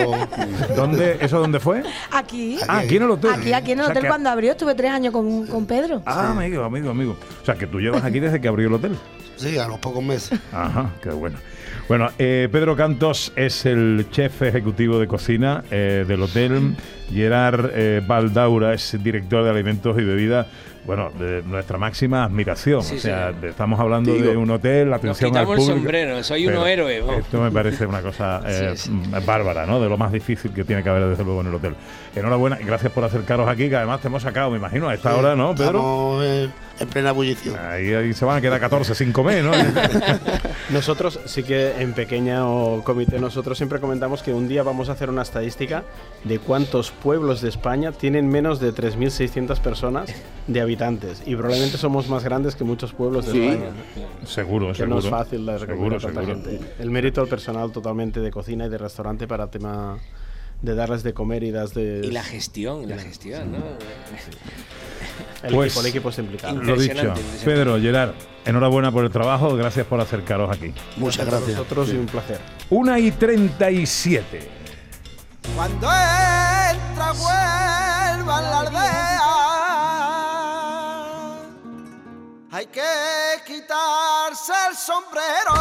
[0.76, 1.82] ¿Dónde, ¿Eso dónde fue?
[2.10, 2.58] Aquí.
[2.68, 3.30] Ah, aquí en el hotel.
[3.32, 5.66] Aquí, aquí en el O sea, hotel que- cuando abrió estuve tres años con, con
[5.66, 6.02] Pedro.
[6.06, 7.16] Ah, amigo, amigo, amigo.
[7.42, 8.98] O sea, que tú llevas aquí desde que abrió el hotel.
[9.40, 10.38] Sí, a los pocos meses.
[10.52, 11.38] Ajá, qué bueno.
[11.88, 16.76] Bueno, eh, Pedro Cantos es el chef ejecutivo de cocina eh, del hotel.
[17.12, 20.46] Gerard eh, Baldaura es director de alimentos y bebidas.
[20.90, 22.82] Bueno, de nuestra máxima admiración.
[22.82, 25.50] Sí, o sea, de- estamos hablando Digo, de un hotel, la Nos atención al quitamos
[25.52, 25.78] el público.
[25.78, 27.18] sombrero, soy uno Pero héroe.
[27.20, 28.90] Esto me parece una cosa eh, Sí, sí.
[28.90, 29.80] mm, bárbara, ¿no?
[29.80, 31.76] De lo más difícil que tiene que haber, desde luego, en el hotel.
[32.16, 35.14] Enhorabuena y gracias por acercaros aquí, que además te hemos sacado, me imagino, a esta
[35.14, 35.68] hora, ¿no, Pedro?
[35.78, 36.48] Estamos eh,
[36.80, 37.56] en plena ebullición.
[37.56, 39.52] Ahí, ahí se van a quedar 14 sin comer, ¿no?
[40.70, 45.08] Nosotros sí que en pequeño comité nosotros siempre comentamos que un día vamos a hacer
[45.08, 45.84] una estadística
[46.24, 50.12] de cuántos pueblos de España tienen menos de 3.600 personas
[50.46, 50.79] de habitantes
[51.26, 53.46] y probablemente somos más grandes que muchos pueblos de Sí.
[53.46, 53.70] España.
[54.26, 54.94] seguro, Que seguro.
[54.94, 56.60] no es fácil de Seguro, a gente.
[56.78, 59.98] El mérito al personal totalmente de cocina y de restaurante para tema
[60.62, 63.58] de darles de comer y das de Y la gestión, la gestión, ¿no?
[65.42, 66.62] el, Pues- equipo, el equipo está implicado.
[66.62, 67.14] Lo dicho.
[67.44, 68.12] Pedro, Gerard,
[68.44, 70.72] enhorabuena por el trabajo, gracias por acercaros aquí.
[70.96, 71.56] Muchas A gracias.
[71.58, 72.38] vosotros y un placer.
[72.70, 74.58] Una y 37.
[75.56, 79.20] Cuando entra Huelva en la aldea,
[82.52, 82.82] hay que
[83.46, 85.54] quitarse el sombrero.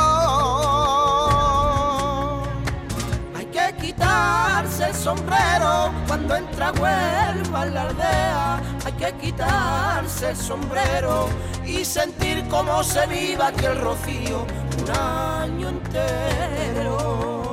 [3.35, 8.61] Hay que quitarse el sombrero cuando entra Huelva en la aldea.
[8.85, 11.29] Hay que quitarse el sombrero
[11.65, 14.45] y sentir cómo se viva aquí el rocío
[14.81, 17.48] un año entero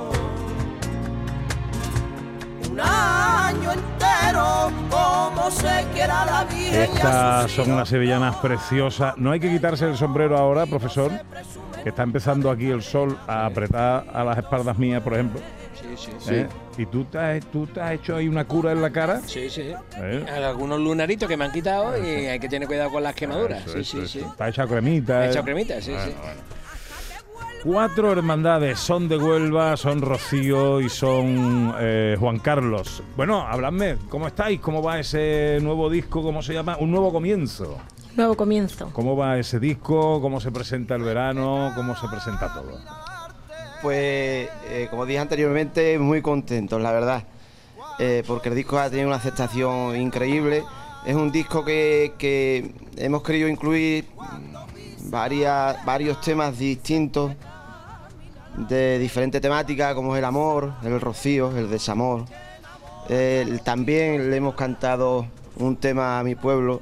[6.72, 9.16] Estas son unas sevillanas preciosas.
[9.16, 11.10] No hay que quitarse el sombrero ahora, profesor,
[11.82, 15.40] que está empezando aquí el sol a apretar a las espaldas mías, por ejemplo.
[15.96, 16.34] Sí, sí.
[16.34, 16.48] ¿eh?
[16.78, 19.20] ¿Y tú te, has, tú te has hecho ahí una cura en la cara?
[19.26, 19.72] Sí, sí.
[19.96, 20.26] ¿Eh?
[20.44, 23.62] Algunos lunaritos que me han quitado y hay que tener cuidado con las quemaduras.
[23.66, 24.08] Eso, Sí, eso, sí, eso.
[24.08, 24.18] sí.
[24.30, 25.14] Está hecha cremita.
[25.18, 25.30] Me he ¿eh?
[25.30, 26.14] echado cremita, sí, Bueno, sí.
[26.20, 26.40] bueno.
[27.62, 33.02] Cuatro hermandades, son de Huelva, son Rocío y son eh, Juan Carlos.
[33.16, 34.60] Bueno, habladme, ¿cómo estáis?
[34.60, 36.22] ¿Cómo va ese nuevo disco?
[36.22, 36.76] ¿Cómo se llama?
[36.78, 37.78] Un nuevo comienzo.
[38.14, 38.90] Nuevo comienzo.
[38.92, 40.20] ¿Cómo va ese disco?
[40.20, 41.72] ¿Cómo se presenta el verano?
[41.74, 42.78] ¿Cómo se presenta todo?
[43.82, 47.24] Pues, eh, como dije anteriormente, muy contentos, la verdad.
[47.98, 50.62] Eh, porque el disco ha tenido una aceptación increíble.
[51.04, 54.06] Es un disco que, que hemos querido incluir
[55.10, 57.32] varias, varios temas distintos
[58.56, 62.24] de diferentes temáticas, como es el amor, el rocío, el desamor.
[63.08, 66.80] El- también le hemos cantado un tema a mi pueblo,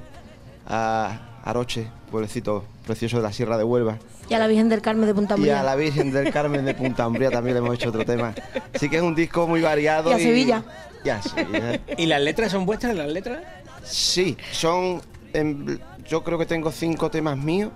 [0.66, 3.98] a Aroche, pueblecito precioso de la Sierra de Huelva.
[4.28, 5.60] Y a la Virgen del Carmen de Punta Y Umbría.
[5.60, 8.34] a la Virgen del Carmen de Punta Umbría también le hemos hecho otro tema.
[8.74, 10.10] Así que es un disco muy variado.
[10.10, 10.62] Y a Sevilla.
[11.04, 11.80] Y a Sevilla.
[11.98, 13.40] ¿Y las letras son vuestras, las letras?
[13.84, 15.02] Sí, son.
[15.34, 17.70] em, yo creo que tengo cinco temas míos.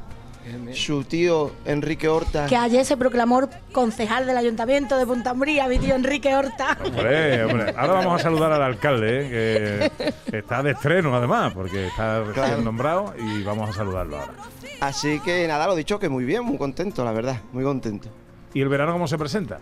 [0.74, 2.46] Su tío Enrique Horta.
[2.46, 6.76] Que ayer se proclamó concejal del Ayuntamiento de Punta Umbría, mi tío Enrique Horta.
[6.84, 7.74] Hombre, hombre.
[7.76, 9.90] Ahora vamos a saludar al alcalde, ¿eh?
[10.30, 12.62] que, está de estreno además, porque está recién Claro.
[12.62, 14.34] nombrado y vamos a saludarlo ahora.
[14.80, 18.08] Así que nada, lo dicho, que muy bien, muy contento, la verdad, muy contento.
[18.54, 19.58] ¿Y el verano cómo se presenta?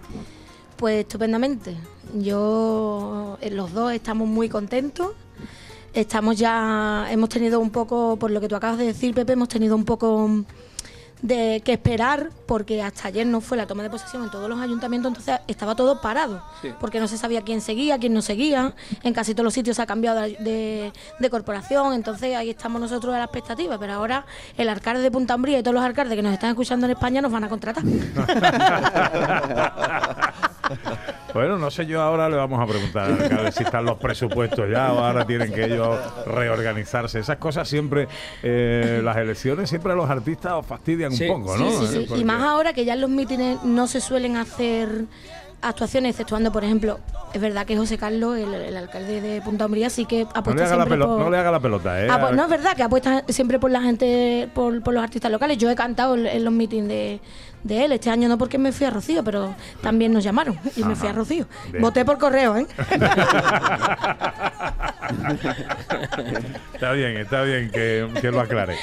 [0.77, 1.77] Pues estupendamente.
[2.15, 5.13] Yo, eh, los dos estamos muy contentos.
[5.95, 9.49] Estamos ya, hemos tenido un poco, por lo que tú acabas de decir, Pepe, hemos
[9.49, 10.31] tenido un poco
[11.23, 14.61] de que esperar, porque hasta ayer no fue la toma de posesión en todos los
[14.61, 16.69] ayuntamientos, entonces estaba todo parado, Sí.
[16.79, 18.75] porque no se sabía quién seguía, quién no seguía.
[19.03, 22.81] En casi todos los sitios se ha cambiado de, de- de corporación, entonces ahí estamos
[22.81, 23.79] nosotros a la expectativa.
[23.79, 24.27] Pero ahora
[24.57, 27.21] el alcalde de Punta Umbría y todos los alcaldes que nos están escuchando en España
[27.23, 27.83] nos van a contratar.
[31.37, 34.69] Bueno, no sé yo ahora le vamos a preguntar al alcalde si están los presupuestos
[34.71, 37.19] ya o ahora tienen que ellos reorganizarse.
[37.19, 38.09] Esas cosas siempre,
[38.43, 41.71] eh, las elecciones siempre a los artistas os fastidian Sí, un poco, ¿no?
[41.71, 42.05] sí, Eh, sí.
[42.09, 45.05] porque- Y más ahora que ya en los mítines no se suelen hacer
[45.63, 47.01] actuaciones, exceptuando, por ejemplo,
[47.33, 50.63] es verdad que José Carlos, el, el alcalde de Punta Umbría, sí que No apuesta
[50.63, 51.19] le, haga la siempre pelo- por...
[51.19, 52.09] no le haga la pelota, ¿eh?
[52.11, 55.31] Ah, pues no es verdad que apuesta siempre por la gente, por, por los artistas
[55.31, 55.59] locales.
[55.59, 57.21] Yo he cantado en, en los mítines de,
[57.67, 57.93] de él.
[57.93, 61.09] Este año no porque me fui a Rocío, pero también nos llamaron y me fui
[61.09, 61.13] a.
[61.13, 61.47] Rocío.
[61.71, 61.83] Bien.
[61.83, 62.67] Voté por correo, ¿eh?
[66.75, 68.77] Está bien, está bien que, que lo aclare.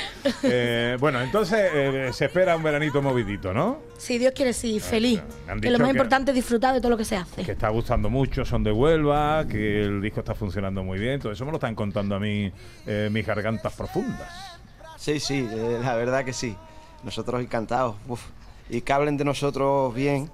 [0.43, 3.79] Eh, bueno, entonces eh, se espera un veranito movidito, ¿no?
[3.97, 5.21] si Dios quiere, sí, feliz.
[5.45, 7.43] me han Que lo más que- importante es disfrutar de todo lo que se hace.
[7.43, 11.21] Que está gustando mucho, son de Huelva, que el disco está funcionando muy bien.
[11.21, 12.51] Todo eso me lo están contando a mí
[12.85, 14.59] eh, mis gargantas profundas.
[14.97, 16.55] Sí, sí, eh, la verdad que sí.
[17.03, 17.95] Nosotros encantados.
[18.07, 18.21] Uf.
[18.69, 20.29] Y que hablen de nosotros bien.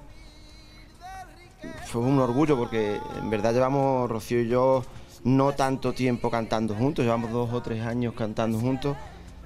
[1.87, 4.83] Fue un orgullo porque en verdad llevamos, Rocío y yo,
[5.23, 7.03] no tanto tiempo cantando juntos.
[7.03, 8.95] Llevamos dos o tres años cantando juntos.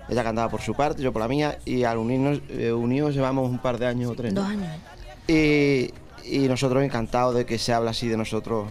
[0.10, 1.58] Ella cantaba por su parte, yo por la mía.
[1.66, 4.34] Y al unirnos, eh, unidos llevamos un par de años o tres.
[4.34, 4.42] ¿no?
[4.42, 4.68] Dos años.
[5.28, 5.92] Y,
[6.26, 8.68] y nosotros encantados de que se habla así de nosotros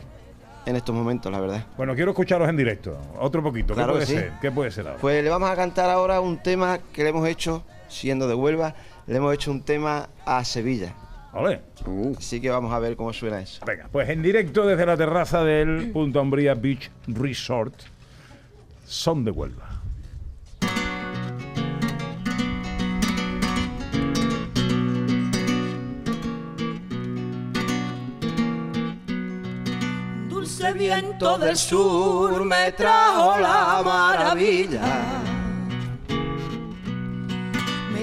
[0.66, 1.66] en estos momentos, la verdad.
[1.76, 2.96] Bueno, quiero escucharos en directo.
[3.18, 3.74] Otro poquito.
[3.74, 4.18] Claro ¿Qué puede que sí.
[4.18, 4.32] ser?
[4.40, 5.00] ¿Qué puede ser ahora?
[5.00, 8.74] Pues le vamos a cantar ahora un tema que le hemos hecho, siendo de Huelva,
[9.06, 10.94] le hemos hecho un tema a Sevilla.
[11.34, 11.60] Ole.
[12.18, 13.64] Así que vamos a ver cómo suena eso.
[13.64, 17.74] Venga, pues en directo desde la terraza del Punta Umbría Beach Resort,
[18.84, 19.80] son de Huelva.
[30.28, 35.21] Dulce viento del sur me trajo la maravilla.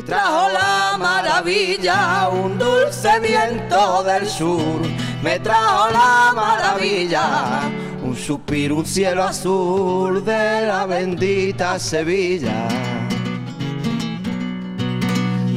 [0.10, 4.82] Me trajo la maravilla, un dulce viento del sur.
[5.22, 7.60] Me trajo la maravilla,
[8.02, 12.67] un suspiro, un cielo azul de la bendita Sevilla.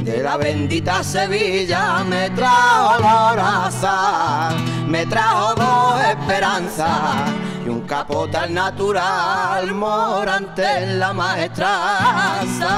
[0.05, 4.51] De la bendita Sevilla me trajo loraza,
[4.87, 7.31] me trajo dos esperanzas
[7.65, 12.69] y un capotal natural morante en la maestranza.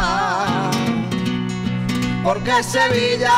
[2.24, 3.32] Porque Sevilla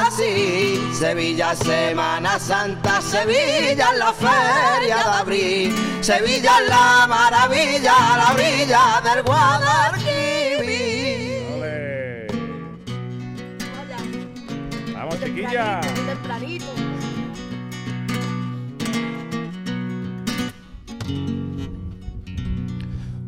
[0.00, 7.06] es así, Sevilla es Semana Santa, Sevilla es la feria de abril, Sevilla es la
[7.08, 10.42] maravilla, la orilla del Guadalquivir.
[14.92, 15.80] Vamos, chiquilla.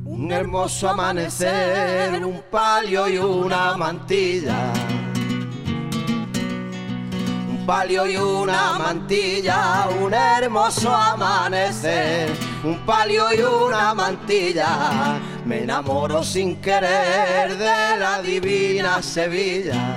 [0.07, 4.73] Un hermoso amanecer, un palio y una mantilla.
[7.65, 12.31] Un palio y una mantilla, un hermoso amanecer.
[12.63, 19.97] Un palio y una mantilla, me enamoro sin querer de la divina Sevilla.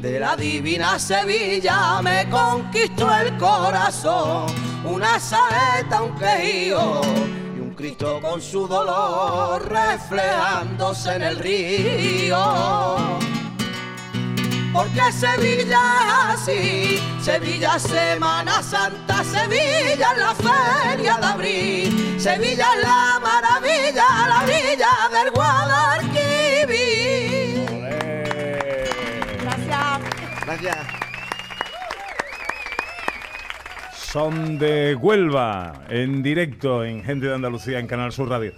[0.00, 4.46] De la divina Sevilla me conquistó el corazón,
[4.84, 7.00] una saeta, un quejío
[7.56, 13.10] y un Cristo con su dolor reflejándose en el río.
[14.72, 15.80] Porque Sevilla
[16.34, 23.18] es así, Sevilla es Semana Santa, Sevilla es la feria de abril, Sevilla es la
[23.20, 26.20] maravilla, la orilla del Guadalquivir.
[29.42, 30.00] Gracias.
[30.44, 30.78] Gracias.
[33.92, 38.52] Son de Huelva, en directo en Gente de Andalucía, en Canal Sur Radio.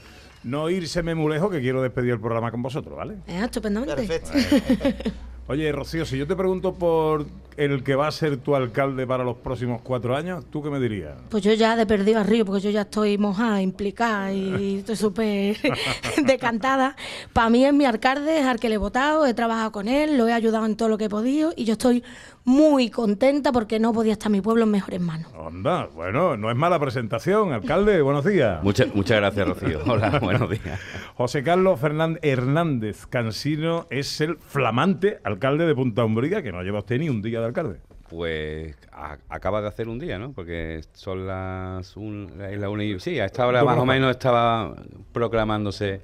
[0.45, 3.15] No írseme muy lejos, que quiero despedir el programa con vosotros, ¿vale?
[3.27, 4.23] Eh, estupendamente.
[5.49, 7.27] Oye, Rocío, si yo te pregunto por
[7.57, 10.79] el que va a ser tu alcalde para los próximos cuatro años, ¿tú qué me
[10.79, 11.15] dirías?
[11.29, 15.57] Pues yo ya de perdido arriba, porque yo ya estoy mojada, implicada y estoy súper
[16.25, 16.97] decantada.
[17.33, 20.17] Para mí es mi alcalde, es al que le he votado, he trabajado con él,
[20.17, 22.05] lo he ayudado en todo lo que he podido y yo estoy
[22.45, 25.33] muy contenta porque no podía estar mi pueblo en mejores manos.
[25.37, 28.63] Onda, bueno, no es mala presentación, alcalde, buenos días.
[28.63, 29.81] Muchas, muchas gracias, Rocío.
[29.87, 30.81] Hola, buenos días.
[31.15, 36.81] José Carlos Fernández Hernández Cansino es el flamante alcalde de Punta Umbría, que no lleva
[36.81, 37.79] usted ni un día de alcalde.
[38.09, 40.33] Pues a- acaba de hacer un día, ¿no?
[40.33, 44.11] Porque son las un, es la una y- Sí, a esta hora más o menos
[44.11, 44.75] estaba
[45.13, 46.01] proclamándose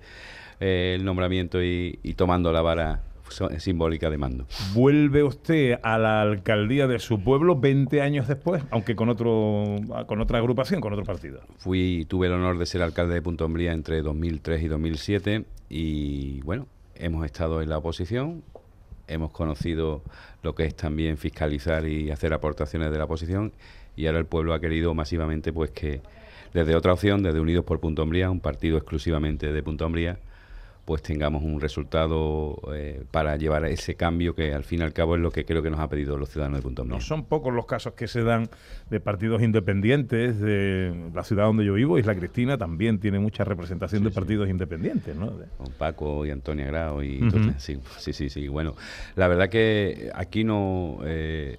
[0.61, 3.01] eh, el nombramiento y, y tomando la vara
[3.59, 4.47] simbólica de mando.
[4.75, 10.21] Vuelve usted a la alcaldía de su pueblo 20 años después, aunque con otro con
[10.21, 11.41] otra agrupación, con otro partido.
[11.59, 16.41] Fui, tuve el honor de ser alcalde de Punta Umbría entre 2003 y 2007 y
[16.43, 18.43] bueno, hemos estado en la oposición,
[19.07, 20.03] hemos conocido
[20.43, 23.53] lo que es también fiscalizar y hacer aportaciones de la oposición
[23.97, 26.01] y ahora el pueblo ha querido masivamente pues que
[26.55, 30.19] desde otra opción, desde Unidos por Punta Umbría, un partido exclusivamente de Punta Umbría,
[30.89, 34.95] pues tengamos un resultado eh, para llevar a ese cambio que al fin y al
[34.95, 36.83] cabo es lo que creo que nos ha pedido los ciudadanos de Punta.
[36.83, 38.49] No son pocos los casos que se dan
[38.89, 40.41] de partidos independientes.
[40.41, 45.15] De la ciudad donde yo vivo, Isla Cristina, también tiene mucha representación de partidos independientes.
[45.15, 45.31] ¿no?
[45.59, 47.25] Con Paco y Antonia Grau y Ujú.
[47.37, 48.49] entonces, sí, sí, sí, sí.
[48.49, 48.75] Bueno,
[49.15, 51.55] la verdad que aquí no eh,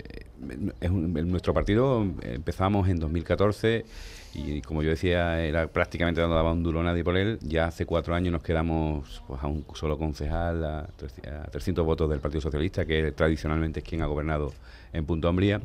[0.81, 3.85] es un- en nuestro partido empezamos en 2014
[4.33, 7.39] y como yo decía era prácticamente no daba un duro nadie por él.
[7.41, 11.85] Ya hace cuatro años nos quedamos pues, a un solo concejal a, 300 a 300
[11.85, 14.53] votos del Partido Socialista que tradicionalmente es quien ha gobernado
[14.93, 15.61] en Punta Umbría.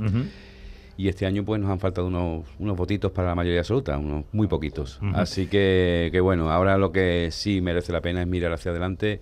[0.96, 4.24] Y este año pues nos han faltado unos, unos votitos para la mayoría absoluta, unos
[4.32, 5.00] muy poquitos.
[5.12, 9.20] Así que, que bueno, ahora lo que sí merece la pena es mirar hacia adelante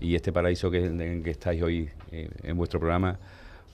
[0.00, 3.18] y este paraíso que, en que estáis hoy eh, en vuestro programa,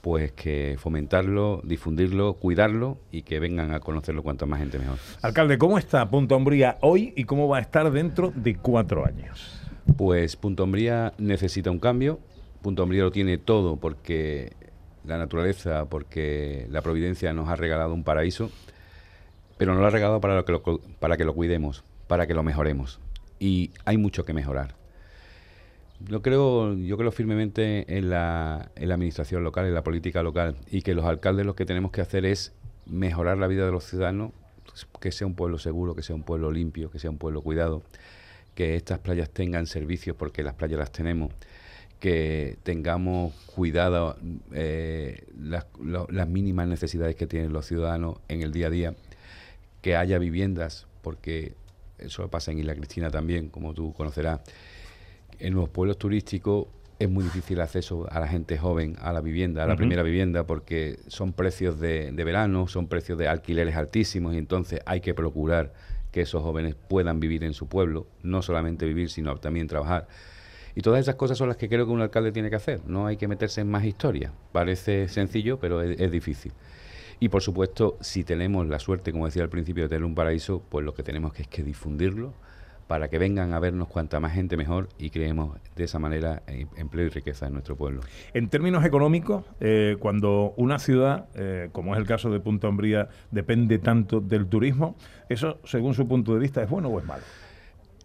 [0.01, 4.97] pues que fomentarlo, difundirlo, cuidarlo y que vengan a conocerlo cuanta más gente mejor.
[5.21, 9.61] Alcalde, ¿cómo está Punta Umbría hoy y cómo va a estar dentro de cuatro años?
[9.97, 12.19] Pues Punta Umbría necesita un cambio.
[12.61, 14.53] Punta Umbría lo tiene todo porque
[15.05, 18.51] la naturaleza, porque la providencia nos ha regalado un paraíso,
[19.57, 22.33] pero nos lo ha regalado para, que lo, cu- para que lo cuidemos, para que
[22.33, 22.99] lo mejoremos.
[23.39, 24.75] Y hay mucho que mejorar.
[25.99, 30.55] Yo creo, yo creo firmemente en la, en la administración local, en la política local,
[30.69, 32.53] y que los alcaldes lo que tenemos que hacer es
[32.85, 34.31] mejorar la vida de los ciudadanos,
[35.01, 37.81] que sea un pueblo seguro, que sea un pueblo limpio, que sea un pueblo cuidado,
[38.53, 41.33] que estas playas tengan servicios, porque las playas las tenemos,
[41.99, 44.17] que tengamos cuidado
[44.53, 45.65] eh, las,
[46.09, 48.95] las mínimas necesidades que tienen los ciudadanos en el día a día,
[49.81, 51.55] que haya viviendas, porque
[51.97, 54.41] eso pasa en Isla Cristina también, como tú conocerás.
[55.39, 56.67] En los pueblos turísticos
[56.99, 60.01] es muy difícil el acceso a la gente joven a la vivienda, a la primera
[60.01, 65.01] vivienda, porque son precios de, de verano, son precios de alquileres altísimos y entonces hay
[65.01, 65.73] que procurar
[66.11, 70.07] que esos jóvenes puedan vivir en su pueblo, no solamente vivir, sino también trabajar.
[70.73, 72.81] Y todas esas cosas son las que creo que un alcalde tiene que hacer.
[72.85, 74.31] No hay que meterse en más historia.
[74.51, 76.53] Parece sencillo, pero es, es difícil.
[77.19, 80.61] Y por supuesto, si tenemos la suerte, como decía al principio, de tener un paraíso,
[80.69, 82.33] pues lo que tenemos que es que difundirlo
[82.87, 86.43] para que vengan a vernos cuanta más gente mejor y creemos de esa manera
[86.77, 88.01] empleo y riqueza en nuestro pueblo.
[88.33, 93.09] En términos económicos, eh, cuando una ciudad, eh, como es el caso de Punta Umbría,
[93.31, 94.95] depende tanto del turismo,
[95.29, 97.23] ¿eso, según su punto de vista, es bueno o es malo?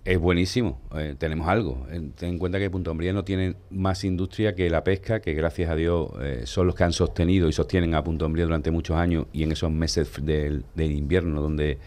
[0.04, 1.86] Es buenísimo, eh, tenemos algo.
[2.16, 5.70] Ten en cuenta que Punta Umbría no tiene más industria que la pesca, que gracias
[5.70, 8.96] a Dios eh, son los que han sostenido y sostienen a Punta Umbría durante muchos
[8.96, 11.78] años y en esos meses del, del invierno donde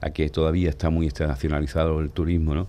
[0.00, 2.66] aquí todavía está muy internacionalizado el turismo, ¿no?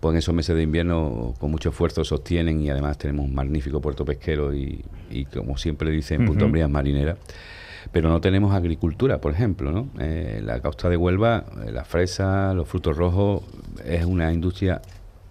[0.00, 3.82] Pues en esos meses de invierno con mucho esfuerzo sostienen y además tenemos un magnífico
[3.82, 7.16] puerto pesquero y, y como siempre dicen, Punta es marinera.
[7.92, 9.88] Pero no tenemos agricultura, por ejemplo, ¿no?
[9.98, 13.42] Eh, la costa de Huelva, eh, la fresa, los frutos rojos,
[13.84, 14.80] es una industria,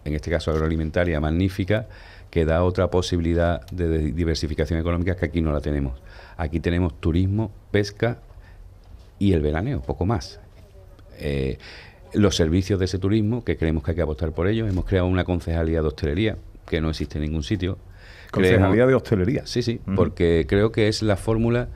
[0.05, 1.87] en este caso agroalimentaria, magnífica,
[2.29, 5.99] que da otra posibilidad de, de diversificación económica que aquí no la tenemos.
[6.37, 8.19] Aquí tenemos turismo, pesca
[9.17, 10.39] y el veraneo, poco más.
[11.19, 11.57] Eh,
[12.13, 15.07] los servicios de ese turismo, que creemos que hay que apostar por ellos, hemos creado
[15.07, 17.77] una concejalía de hostelería, que no existe en ningún sitio.
[18.31, 19.45] Concejalía Creemos- de hostelería.
[19.45, 21.67] Sí, sí, porque creo que es la fórmula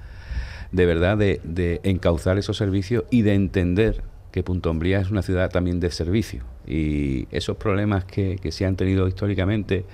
[0.72, 4.02] de verdad de, de encauzar esos servicios y de entender
[4.32, 6.44] que Punta Umbría es una ciudad también de servicio.
[6.66, 9.86] Y esos problemas que, que se han tenido históricamente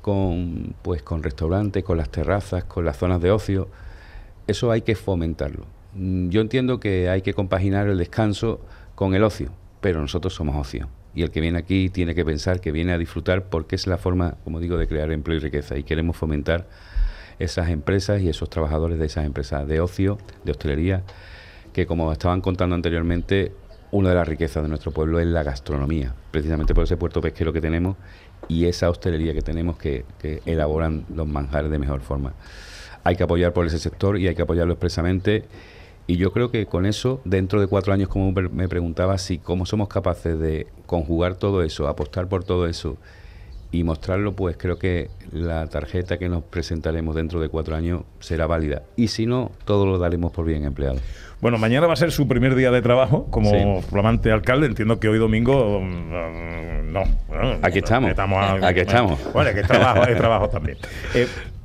[0.00, 3.68] con, pues, con restaurantes, con las terrazas, con las zonas de ocio,
[4.46, 5.66] eso hay que fomentarlo.
[5.94, 8.60] Mm, Yo entiendo que hay que compaginar el descanso
[8.96, 10.88] con el ocio, pero nosotros somos ocio.
[11.14, 13.98] Y el que viene aquí tiene que pensar que viene a disfrutar porque es la
[13.98, 15.78] forma, como digo, de crear empleo y riqueza.
[15.78, 16.66] Y queremos fomentar
[17.38, 21.04] esas empresas y esos trabajadores de esas empresas de ocio, de hostelería,
[21.72, 23.52] que como estaban contando anteriormente,
[23.92, 27.52] una de las riquezas de nuestro pueblo es la gastronomía, precisamente por ese puerto pesquero
[27.52, 27.96] que tenemos
[28.48, 32.32] y esa hostelería que tenemos que, que elaboran los manjares de mejor forma.
[33.04, 35.44] Hay que apoyar por ese sector y hay que apoyarlo expresamente.
[36.06, 39.66] Y yo creo que con eso, dentro de cuatro años, como me preguntaba, si cómo
[39.66, 42.96] somos capaces de conjugar todo eso, apostar por todo eso
[43.72, 48.46] y mostrarlo, pues creo que la tarjeta que nos presentaremos dentro de cuatro años será
[48.46, 48.82] válida.
[48.94, 50.96] Y si no, todo lo daremos por bien empleado.
[51.40, 53.88] Bueno, mañana va a ser su primer día de trabajo como Sí.
[53.90, 54.66] flamante alcalde.
[54.68, 57.02] Entiendo que hoy domingo mm, no.
[57.28, 57.58] ¿no?
[57.62, 58.12] Aquí estamos.
[58.62, 59.32] Aquí estamos.
[59.32, 60.78] Bueno, que es trabajo, es trabajo también.
[61.14, 61.26] Eh,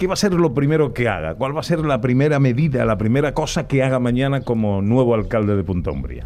[0.00, 1.34] ¿Qué va a ser lo primero que haga?
[1.34, 5.14] ¿Cuál va a ser la primera medida, la primera cosa que haga mañana como nuevo
[5.14, 6.22] alcalde de Punta Umbría?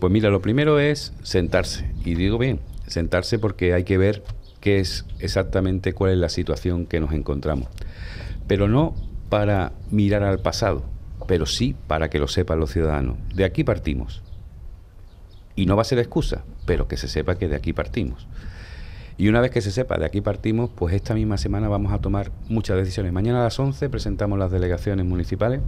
[0.00, 1.88] Pues mira, lo primero es sentarse.
[2.04, 4.24] Y digo bien, sentarse porque hay que ver
[4.58, 7.68] qué es exactamente cuál es la situación que nos encontramos.
[8.48, 8.96] Pero no
[9.28, 10.82] para mirar al pasado,
[11.28, 13.16] pero sí para que lo sepan los ciudadanos.
[13.32, 14.24] De aquí partimos.
[15.54, 18.26] Y no va a ser excusa, pero que se sepa que de aquí partimos.
[19.16, 22.00] Y una vez que se sepa, de aquí partimos, pues esta misma semana vamos a
[22.00, 23.12] tomar muchas decisiones.
[23.12, 25.60] Mañana a las 11 presentamos las delegaciones municipales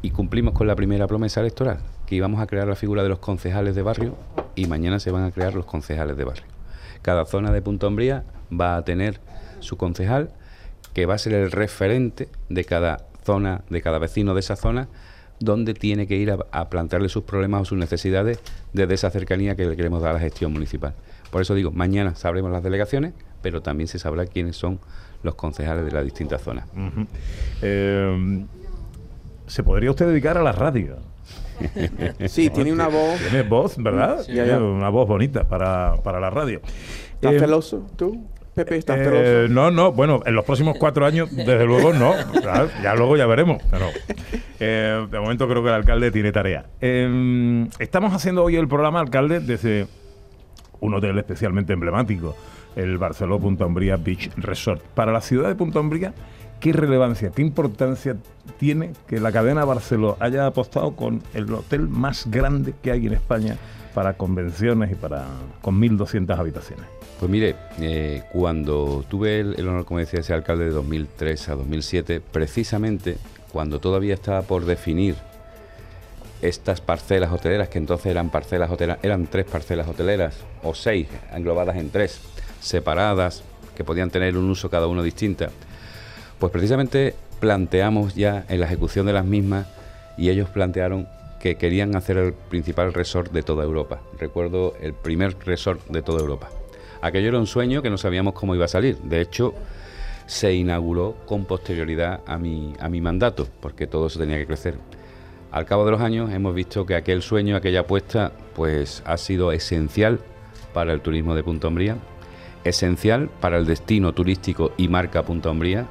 [0.00, 3.18] y cumplimos con la primera promesa electoral, que íbamos a crear la figura de los
[3.18, 4.16] concejales de barrio
[4.54, 6.46] y mañana se van a crear los concejales de barrio.
[7.02, 9.20] Cada zona de Punta Umbría va a tener
[9.60, 10.30] su concejal,
[10.94, 14.88] que va a ser el referente de cada zona, de cada vecino de esa zona,
[15.38, 18.38] donde tiene que ir a, a plantearle sus problemas o sus necesidades
[18.72, 20.94] desde esa cercanía que le queremos dar a la gestión municipal.
[21.34, 23.12] Por eso digo, mañana sabremos las delegaciones,
[23.42, 24.78] pero también se sabrá quiénes son
[25.24, 26.68] los concejales de las distintas zonas.
[27.60, 28.44] Eh,
[29.48, 30.94] ¿Se podría usted dedicar a la radio?
[32.28, 33.18] Sí, tiene una voz.
[33.18, 34.20] Tiene voz, ¿verdad?
[34.20, 34.26] Sí.
[34.32, 34.62] Tiene Ya, ya.
[34.62, 36.60] una voz bonita para, para la radio.
[37.14, 38.28] ¿Estás Eh, celoso tú?
[38.54, 39.52] Pepe, ¿estás eh, celoso?
[39.52, 42.14] no, no, bueno, en los próximos cuatro años, desde luego no.
[42.80, 43.60] Ya luego ya veremos.
[43.72, 43.86] Pero,
[44.60, 46.66] eh, de momento creo que el alcalde tiene tarea.
[46.80, 49.88] Eh, estamos haciendo hoy el programa, alcalde, desde
[50.80, 52.36] un hotel especialmente emblemático,
[52.76, 54.82] el Barceló Punta Umbría Beach Resort.
[54.82, 56.14] Para la ciudad de Punta Umbría,
[56.60, 58.16] ¿qué relevancia, qué importancia
[58.58, 63.14] tiene que la cadena Barceló haya apostado con el hotel más grande que hay en
[63.14, 63.56] España
[63.94, 65.26] para convenciones y para
[65.60, 66.84] con 1.200 habitaciones?
[67.20, 71.48] Pues mire, eh, cuando tuve el, el honor, como decía, de ser alcalde de 2003
[71.48, 73.16] a 2007, precisamente
[73.52, 75.14] cuando todavía estaba por definir
[76.48, 81.76] estas parcelas hoteleras, que entonces eran parcelas hoteleras, eran tres parcelas hoteleras, o seis, englobadas
[81.76, 82.20] en tres,
[82.60, 83.42] separadas,
[83.74, 85.50] que podían tener un uso cada uno distinta,
[86.38, 89.66] pues precisamente planteamos ya en la ejecución de las mismas
[90.16, 91.08] y ellos plantearon
[91.40, 94.00] que querían hacer el principal resort de toda Europa.
[94.18, 96.48] Recuerdo el primer resort de toda Europa.
[97.02, 98.96] Aquello era un sueño que no sabíamos cómo iba a salir.
[98.98, 99.52] De hecho,
[100.26, 104.76] se inauguró con posterioridad a mi, a mi mandato, porque todo eso tenía que crecer.
[105.54, 109.52] Al cabo de los años hemos visto que aquel sueño, aquella apuesta, pues ha sido
[109.52, 110.18] esencial
[110.72, 111.96] para el turismo de Punta Umbría,
[112.64, 115.86] esencial para el destino turístico y marca Punta Umbría.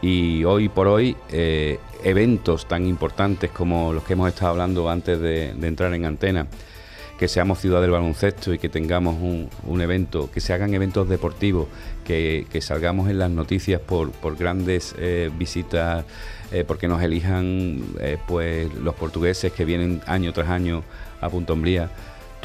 [0.00, 5.20] Y hoy por hoy, eh, eventos tan importantes como los que hemos estado hablando antes
[5.20, 6.46] de, de entrar en antena,
[7.18, 11.08] que seamos ciudad del baloncesto y que tengamos un, un evento, que se hagan eventos
[11.08, 11.66] deportivos,
[12.04, 16.04] que, que salgamos en las noticias por, por grandes eh, visitas,
[16.52, 20.82] eh, porque nos elijan eh, pues los portugueses que vienen año tras año
[21.20, 21.90] a Punta Umbría.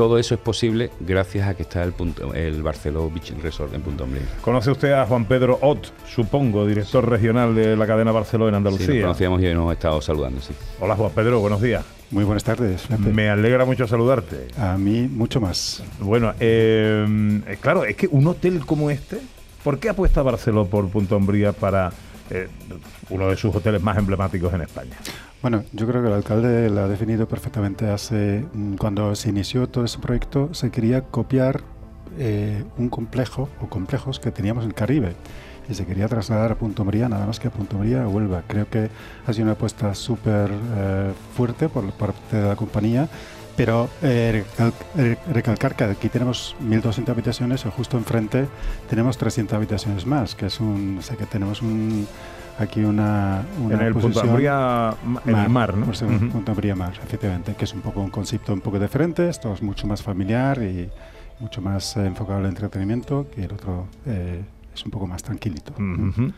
[0.01, 3.81] Todo eso es posible gracias a que está el, punto, el Barceló Beach Resort en
[3.83, 4.23] Punta Umbría.
[4.41, 8.57] ¿Conoce usted a Juan Pedro Ott, supongo, director regional de la cadena Barceló en Sí,
[8.57, 8.87] Andalucía?
[8.95, 10.53] nos conocíamos y hoy nos hemos estado saludando, sí.
[10.79, 11.85] Hola Juan Pedro, buenos días.
[12.09, 12.81] Muy buenas tardes.
[12.87, 13.11] Pepe.
[13.13, 14.47] Me alegra mucho saludarte.
[14.57, 15.83] A mí mucho más.
[15.99, 19.19] Bueno, eh, eh, claro, es que un hotel como este,
[19.63, 21.91] ¿por qué apuesta Barceló por Punta Umbría para
[22.31, 22.47] eh,
[23.11, 24.97] uno de sus hoteles más emblemáticos en España?
[25.41, 29.67] Bueno, yo creo que el alcalde lo ha definido perfectamente hace mm, cuando se inició
[29.67, 31.61] todo ese proyecto se quería copiar
[32.19, 35.15] eh, un complejo o complejos que teníamos en el Caribe
[35.69, 38.43] y se quería trasladar a Punta Umbría, nada más que a Punta Umbría a Huelva.
[38.47, 38.89] Creo que
[39.25, 43.07] ha sido una apuesta súper eh, fuerte por parte de la compañía,
[43.55, 48.47] pero eh, recal- eh, recalcar que aquí tenemos 1.200 habitaciones y justo enfrente
[48.89, 52.05] tenemos 300 habitaciones más, que es un, o sea que tenemos un
[52.59, 55.85] aquí una, una En el Punta posición- Umbría, ma- en el mar, ¿no?
[55.85, 56.29] por ser Ujú.
[56.29, 59.61] Punta Umbría mar, efectivamente, que es un poco un concepto un poco diferente, esto es
[59.61, 60.89] mucho más familiar y
[61.39, 64.41] mucho más eh, enfocado al entretenimiento, que el otro eh,
[64.73, 65.73] es un poco más tranquilito.
[65.73, 66.31] Ujú.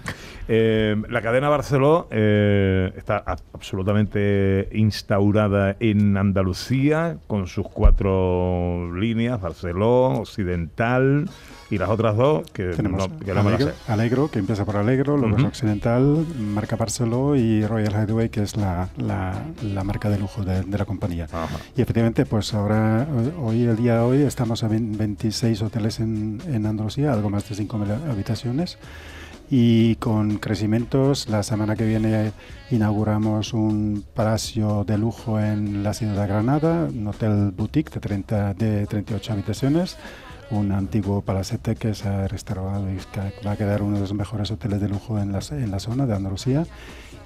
[0.47, 10.05] Eh, la cadena Barceló eh, está absolutamente instaurada en Andalucía con sus cuatro líneas, Barceló,
[10.21, 11.29] Occidental
[11.69, 13.71] y las otras dos que Tenemos no, que no Alegro.
[13.87, 15.47] Alegro, que empieza por Alegro, luego es Ujú.
[15.49, 20.61] Occidental, marca Barceló y Royal Hideaway, que es la, la- la marca de lujo de,
[20.61, 21.27] de la compañía.
[21.75, 23.07] Y efectivamente, pues ahora,
[23.41, 27.47] hoy, el día de hoy, estamos a 20 26 hoteles en, en Andalucía, algo más
[27.49, 28.77] de 5.000 habitaciones.
[29.49, 32.31] Y con crecimientos, la semana que viene
[32.71, 38.53] inauguramos un palacio de lujo en la ciudad de Granada, un hotel boutique de, 30,
[38.55, 39.97] de 38 habitaciones,
[40.51, 44.13] un antiguo palacete que se ha restaurado y que va a quedar uno de los
[44.13, 46.65] mejores hoteles de lujo en la, en la zona de Andalucía.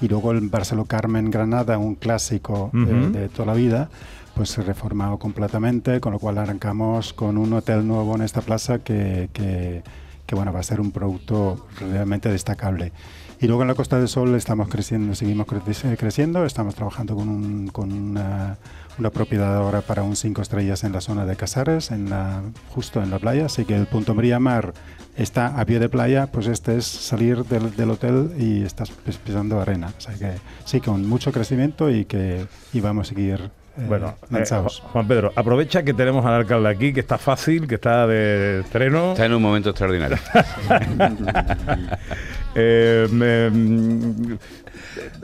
[0.01, 3.11] Y luego el Barceló Carmen Granada, un clásico eh, Ujú.
[3.11, 3.89] de toda la vida,
[4.35, 9.29] pues reformado completamente, con lo cual arrancamos con un hotel nuevo en esta plaza que,
[9.33, 9.81] que,
[10.27, 12.91] que, bueno, va a ser un producto realmente destacable.
[13.39, 17.29] Y luego en la Costa del Sol estamos creciendo, seguimos cre- creciendo, estamos trabajando con,
[17.29, 18.57] un- con una,
[19.11, 23.11] propiedad ahora para un 5 estrellas en la zona de Casares, en la, justo en
[23.11, 24.73] la playa, así que el punto María Mar
[25.15, 29.17] está a pie de playa, pues este es salir del, del hotel y estás pis-
[29.17, 29.93] pisando arena.
[29.95, 30.31] O que
[30.65, 33.49] sí, con mucho crecimiento y que y vamos a seguir eh,
[33.87, 34.81] Bueno, eh, lanzados.
[34.81, 38.61] Ju- Juan Pedro, aprovecha que tenemos al alcalde aquí, que está fácil, que está de
[38.61, 39.11] estreno.
[39.11, 40.17] Está en un momento extraordinario.
[42.59, 44.37] Eh, me-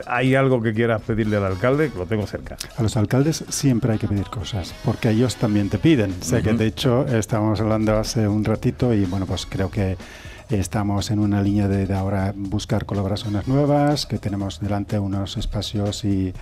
[0.06, 1.90] ¿Hay algo que quieras pedirle al alcalde?
[1.96, 2.56] Lo tengo cerca.
[2.76, 6.14] A los alcaldes siempre hay que pedir cosas, porque ellos también te piden.
[6.22, 9.96] Sé que de hecho estábamos hablando hace un ratito y bueno, pues creo que
[10.50, 16.32] estamos en una línea de, ahora buscar colaboraciones nuevas, que tenemos delante unos espacios y,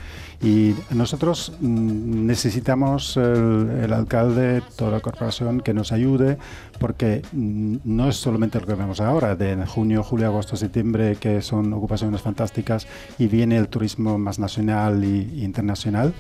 [0.91, 6.37] nosotros mm, necesitamos el, el alcalde, toda la corporación que nos ayude,
[6.81, 11.43] porque mm, no es solamente lo que vemos ahora, de junio, julio, agosto, septiembre, que
[11.43, 12.89] son ocupaciones fantásticas
[13.19, 16.13] y viene el turismo más nacional y internacional.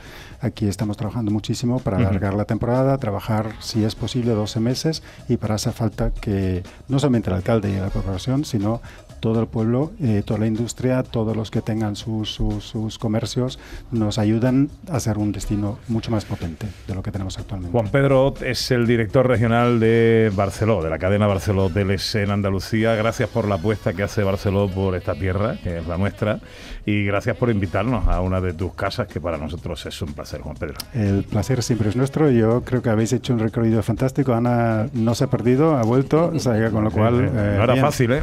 [0.42, 5.36] Aquí estamos trabajando muchísimo para alargar la temporada, trabajar, si es posible, 12 meses y
[5.36, 8.82] para hacer falta que no solamente el alcalde y la corporación, sino
[9.22, 13.60] todo el pueblo, eh, toda la industria, todos los que tengan sus, sus, sus comercios,
[13.92, 17.70] nos ayudan a ser un destino mucho más potente de lo que tenemos actualmente.
[17.70, 22.32] Juan Pedro Ot es el director regional de Barceló, de la cadena Barceló Hoteles en
[22.32, 22.96] Andalucía.
[22.96, 26.40] Gracias por la apuesta que hace Barceló por esta tierra, que es la nuestra,
[26.84, 30.40] y gracias por invitarnos a una de tus casas, que para nosotros es un placer,
[30.40, 30.74] Juan Pedro.
[30.94, 32.28] El placer siempre es nuestro.
[32.28, 34.34] Yo creo que habéis hecho un recorrido fantástico.
[34.34, 37.28] Ana no se ha perdido, ha vuelto, o sea, que con lo cual...
[37.28, 37.36] sí.
[37.36, 38.22] No era fácil, ¿eh?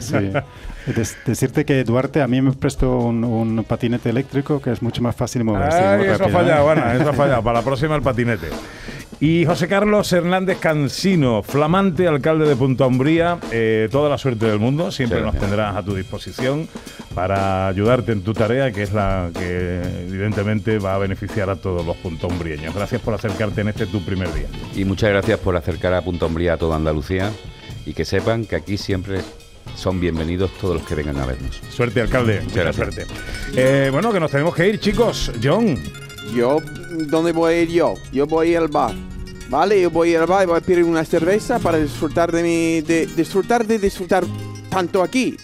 [0.00, 0.33] Sí.
[0.94, 5.02] Des- decirte que Duarte a mí me prestó un, un patinete eléctrico que es mucho
[5.02, 5.78] más fácil moverse.
[5.78, 6.32] Ay, muy eso ha ¿eh?
[6.32, 7.42] fallado, Ana, eso ha fallado.
[7.44, 8.48] Para la próxima el patinete.
[9.20, 14.58] Y José Carlos Hernández Cansino, flamante alcalde de Punta Umbría, eh, toda la suerte del
[14.58, 16.68] mundo, siempre Sí, nos tendrás a tu disposición
[17.14, 21.86] para ayudarte en tu tarea, que es la que evidentemente va a beneficiar a todos
[21.86, 22.74] los puntombrieños.
[22.74, 24.46] Gracias por acercarte en este tu primer día.
[24.74, 27.30] Y muchas gracias por acercar a Punta Umbría a toda Andalucía
[27.86, 29.20] y que sepan que aquí siempre
[29.76, 31.60] son bienvenidos todos los que vengan a vernos.
[31.70, 32.40] Suerte, alcalde.
[32.42, 32.76] Mucha gracias.
[32.94, 33.06] suerte.
[33.56, 35.32] Eh, bueno, que nos tenemos que ir, chicos.
[35.42, 35.76] John.
[36.34, 36.58] Yo,
[37.08, 37.94] ¿dónde voy a ir yo?
[38.12, 38.94] Yo voy a ir al bar.
[39.48, 42.32] Vale, yo voy a ir al bar y voy a pedir una cerveza para disfrutar
[42.32, 42.80] de mi.
[42.80, 44.24] de disfrutar de disfrutar
[44.70, 45.36] tanto aquí.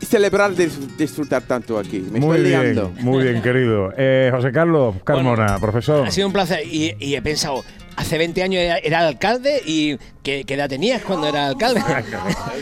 [0.00, 1.98] Celebrar de disfrutar tanto aquí.
[2.10, 2.90] Me muy estoy bien, liando.
[3.00, 3.92] muy bien, querido.
[3.96, 6.06] Eh, José Carlos Carmona, profesor.
[6.06, 7.64] Ha sido un placer y, y he pensado,
[7.98, 11.82] hace 20 años era, era alcalde y ¿qué, qué edad tenías cuando era alcalde?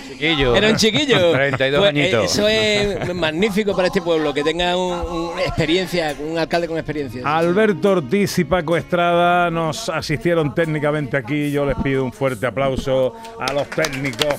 [0.08, 0.56] Chiquillo.
[0.56, 1.32] Era un chiquillo.
[1.32, 2.22] 32 Pues, añitos.
[2.22, 4.92] eh, Eso es magnífico para este pueblo, que tenga un,
[5.32, 7.22] un experiencia, un alcalde con experiencia.
[7.24, 11.50] Alberto Ortiz y Paco Estrada nos asistieron técnicamente aquí.
[11.50, 14.34] Yo les pido un fuerte aplauso a los técnicos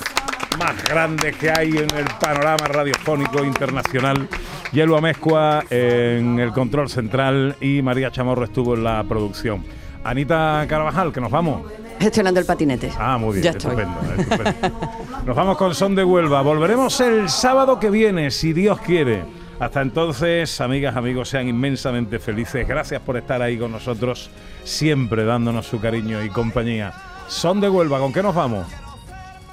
[0.58, 4.28] más grandes que hay en el panorama radiofónico internacional.
[4.72, 9.64] Yelo Amezcua en el control central y María Chamorro estuvo en la producción.
[10.08, 11.70] Anita Carvajal, que nos vamos.
[12.00, 12.90] Gestionando el patinete.
[12.98, 13.72] Ah, muy bien, Ya estoy.
[13.76, 14.92] estupendo, estupendo.
[15.26, 16.42] Nos vamos con Son de Huelva.
[16.42, 19.26] Volveremos el sábado que viene, si Dios quiere.
[19.60, 22.66] Hasta entonces, amigas, amigos, sean inmensamente felices.
[22.66, 24.30] Gracias por estar ahí con nosotros,
[24.64, 26.94] siempre dándonos su cariño y compañía.
[27.28, 28.66] Son de Huelva, ¿con qué nos vamos?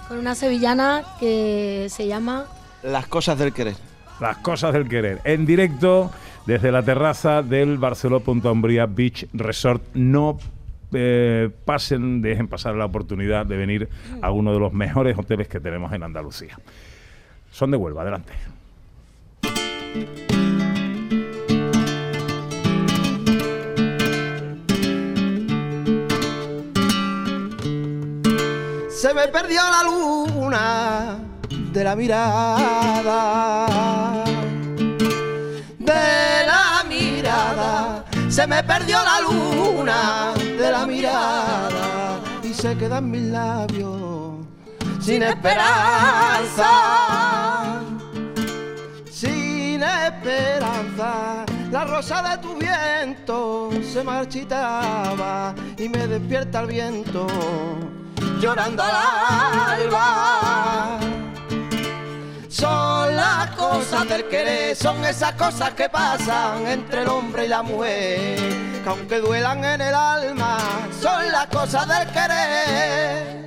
[0.06, 2.44] Con una sevillana que se llama
[2.84, 3.74] Las cosas del querer.
[4.20, 5.20] Las cosas del querer.
[5.24, 6.12] En directo
[6.46, 9.82] desde la terraza del Barceló Umbría Beach Resort.
[9.94, 10.38] No
[10.92, 13.88] eh, pasen, dejen pasar la oportunidad de venir
[14.22, 16.58] a uno de los mejores hoteles que tenemos en Andalucía.
[17.50, 18.32] Son de Huelva, adelante.
[28.88, 31.18] Se me perdió la luna
[31.72, 33.66] de la mirada.
[38.34, 42.18] Se me perdió la luna de la mirada.
[42.42, 44.44] Y se quedan mis labios
[45.00, 46.66] sin esperanza.
[49.08, 51.44] Sin esperanza.
[51.70, 57.28] La rosa de tu viento se marchitaba y me despierta el viento
[58.40, 60.98] llorando al alba.
[62.54, 67.64] Son las cosas del querer, son esas cosas que pasan entre el hombre y la
[67.64, 68.38] mujer,
[68.84, 70.58] que aunque duelan en el alma,
[71.02, 73.42] son las cosas del querer.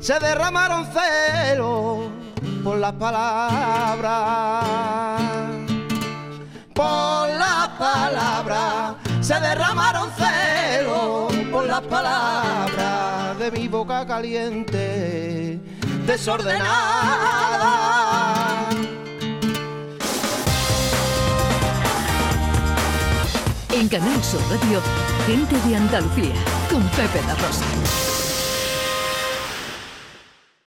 [0.00, 2.10] Se derramaron celos
[2.64, 4.64] por las palabras
[6.74, 15.58] por las palabras, se derramaron celos por las palabras de mi boca caliente,
[16.06, 16.68] desordenada.
[23.72, 24.82] En Canal Sur Radio,
[25.26, 26.34] gente de Andalucía,
[26.70, 28.03] con Pepe La Rosa.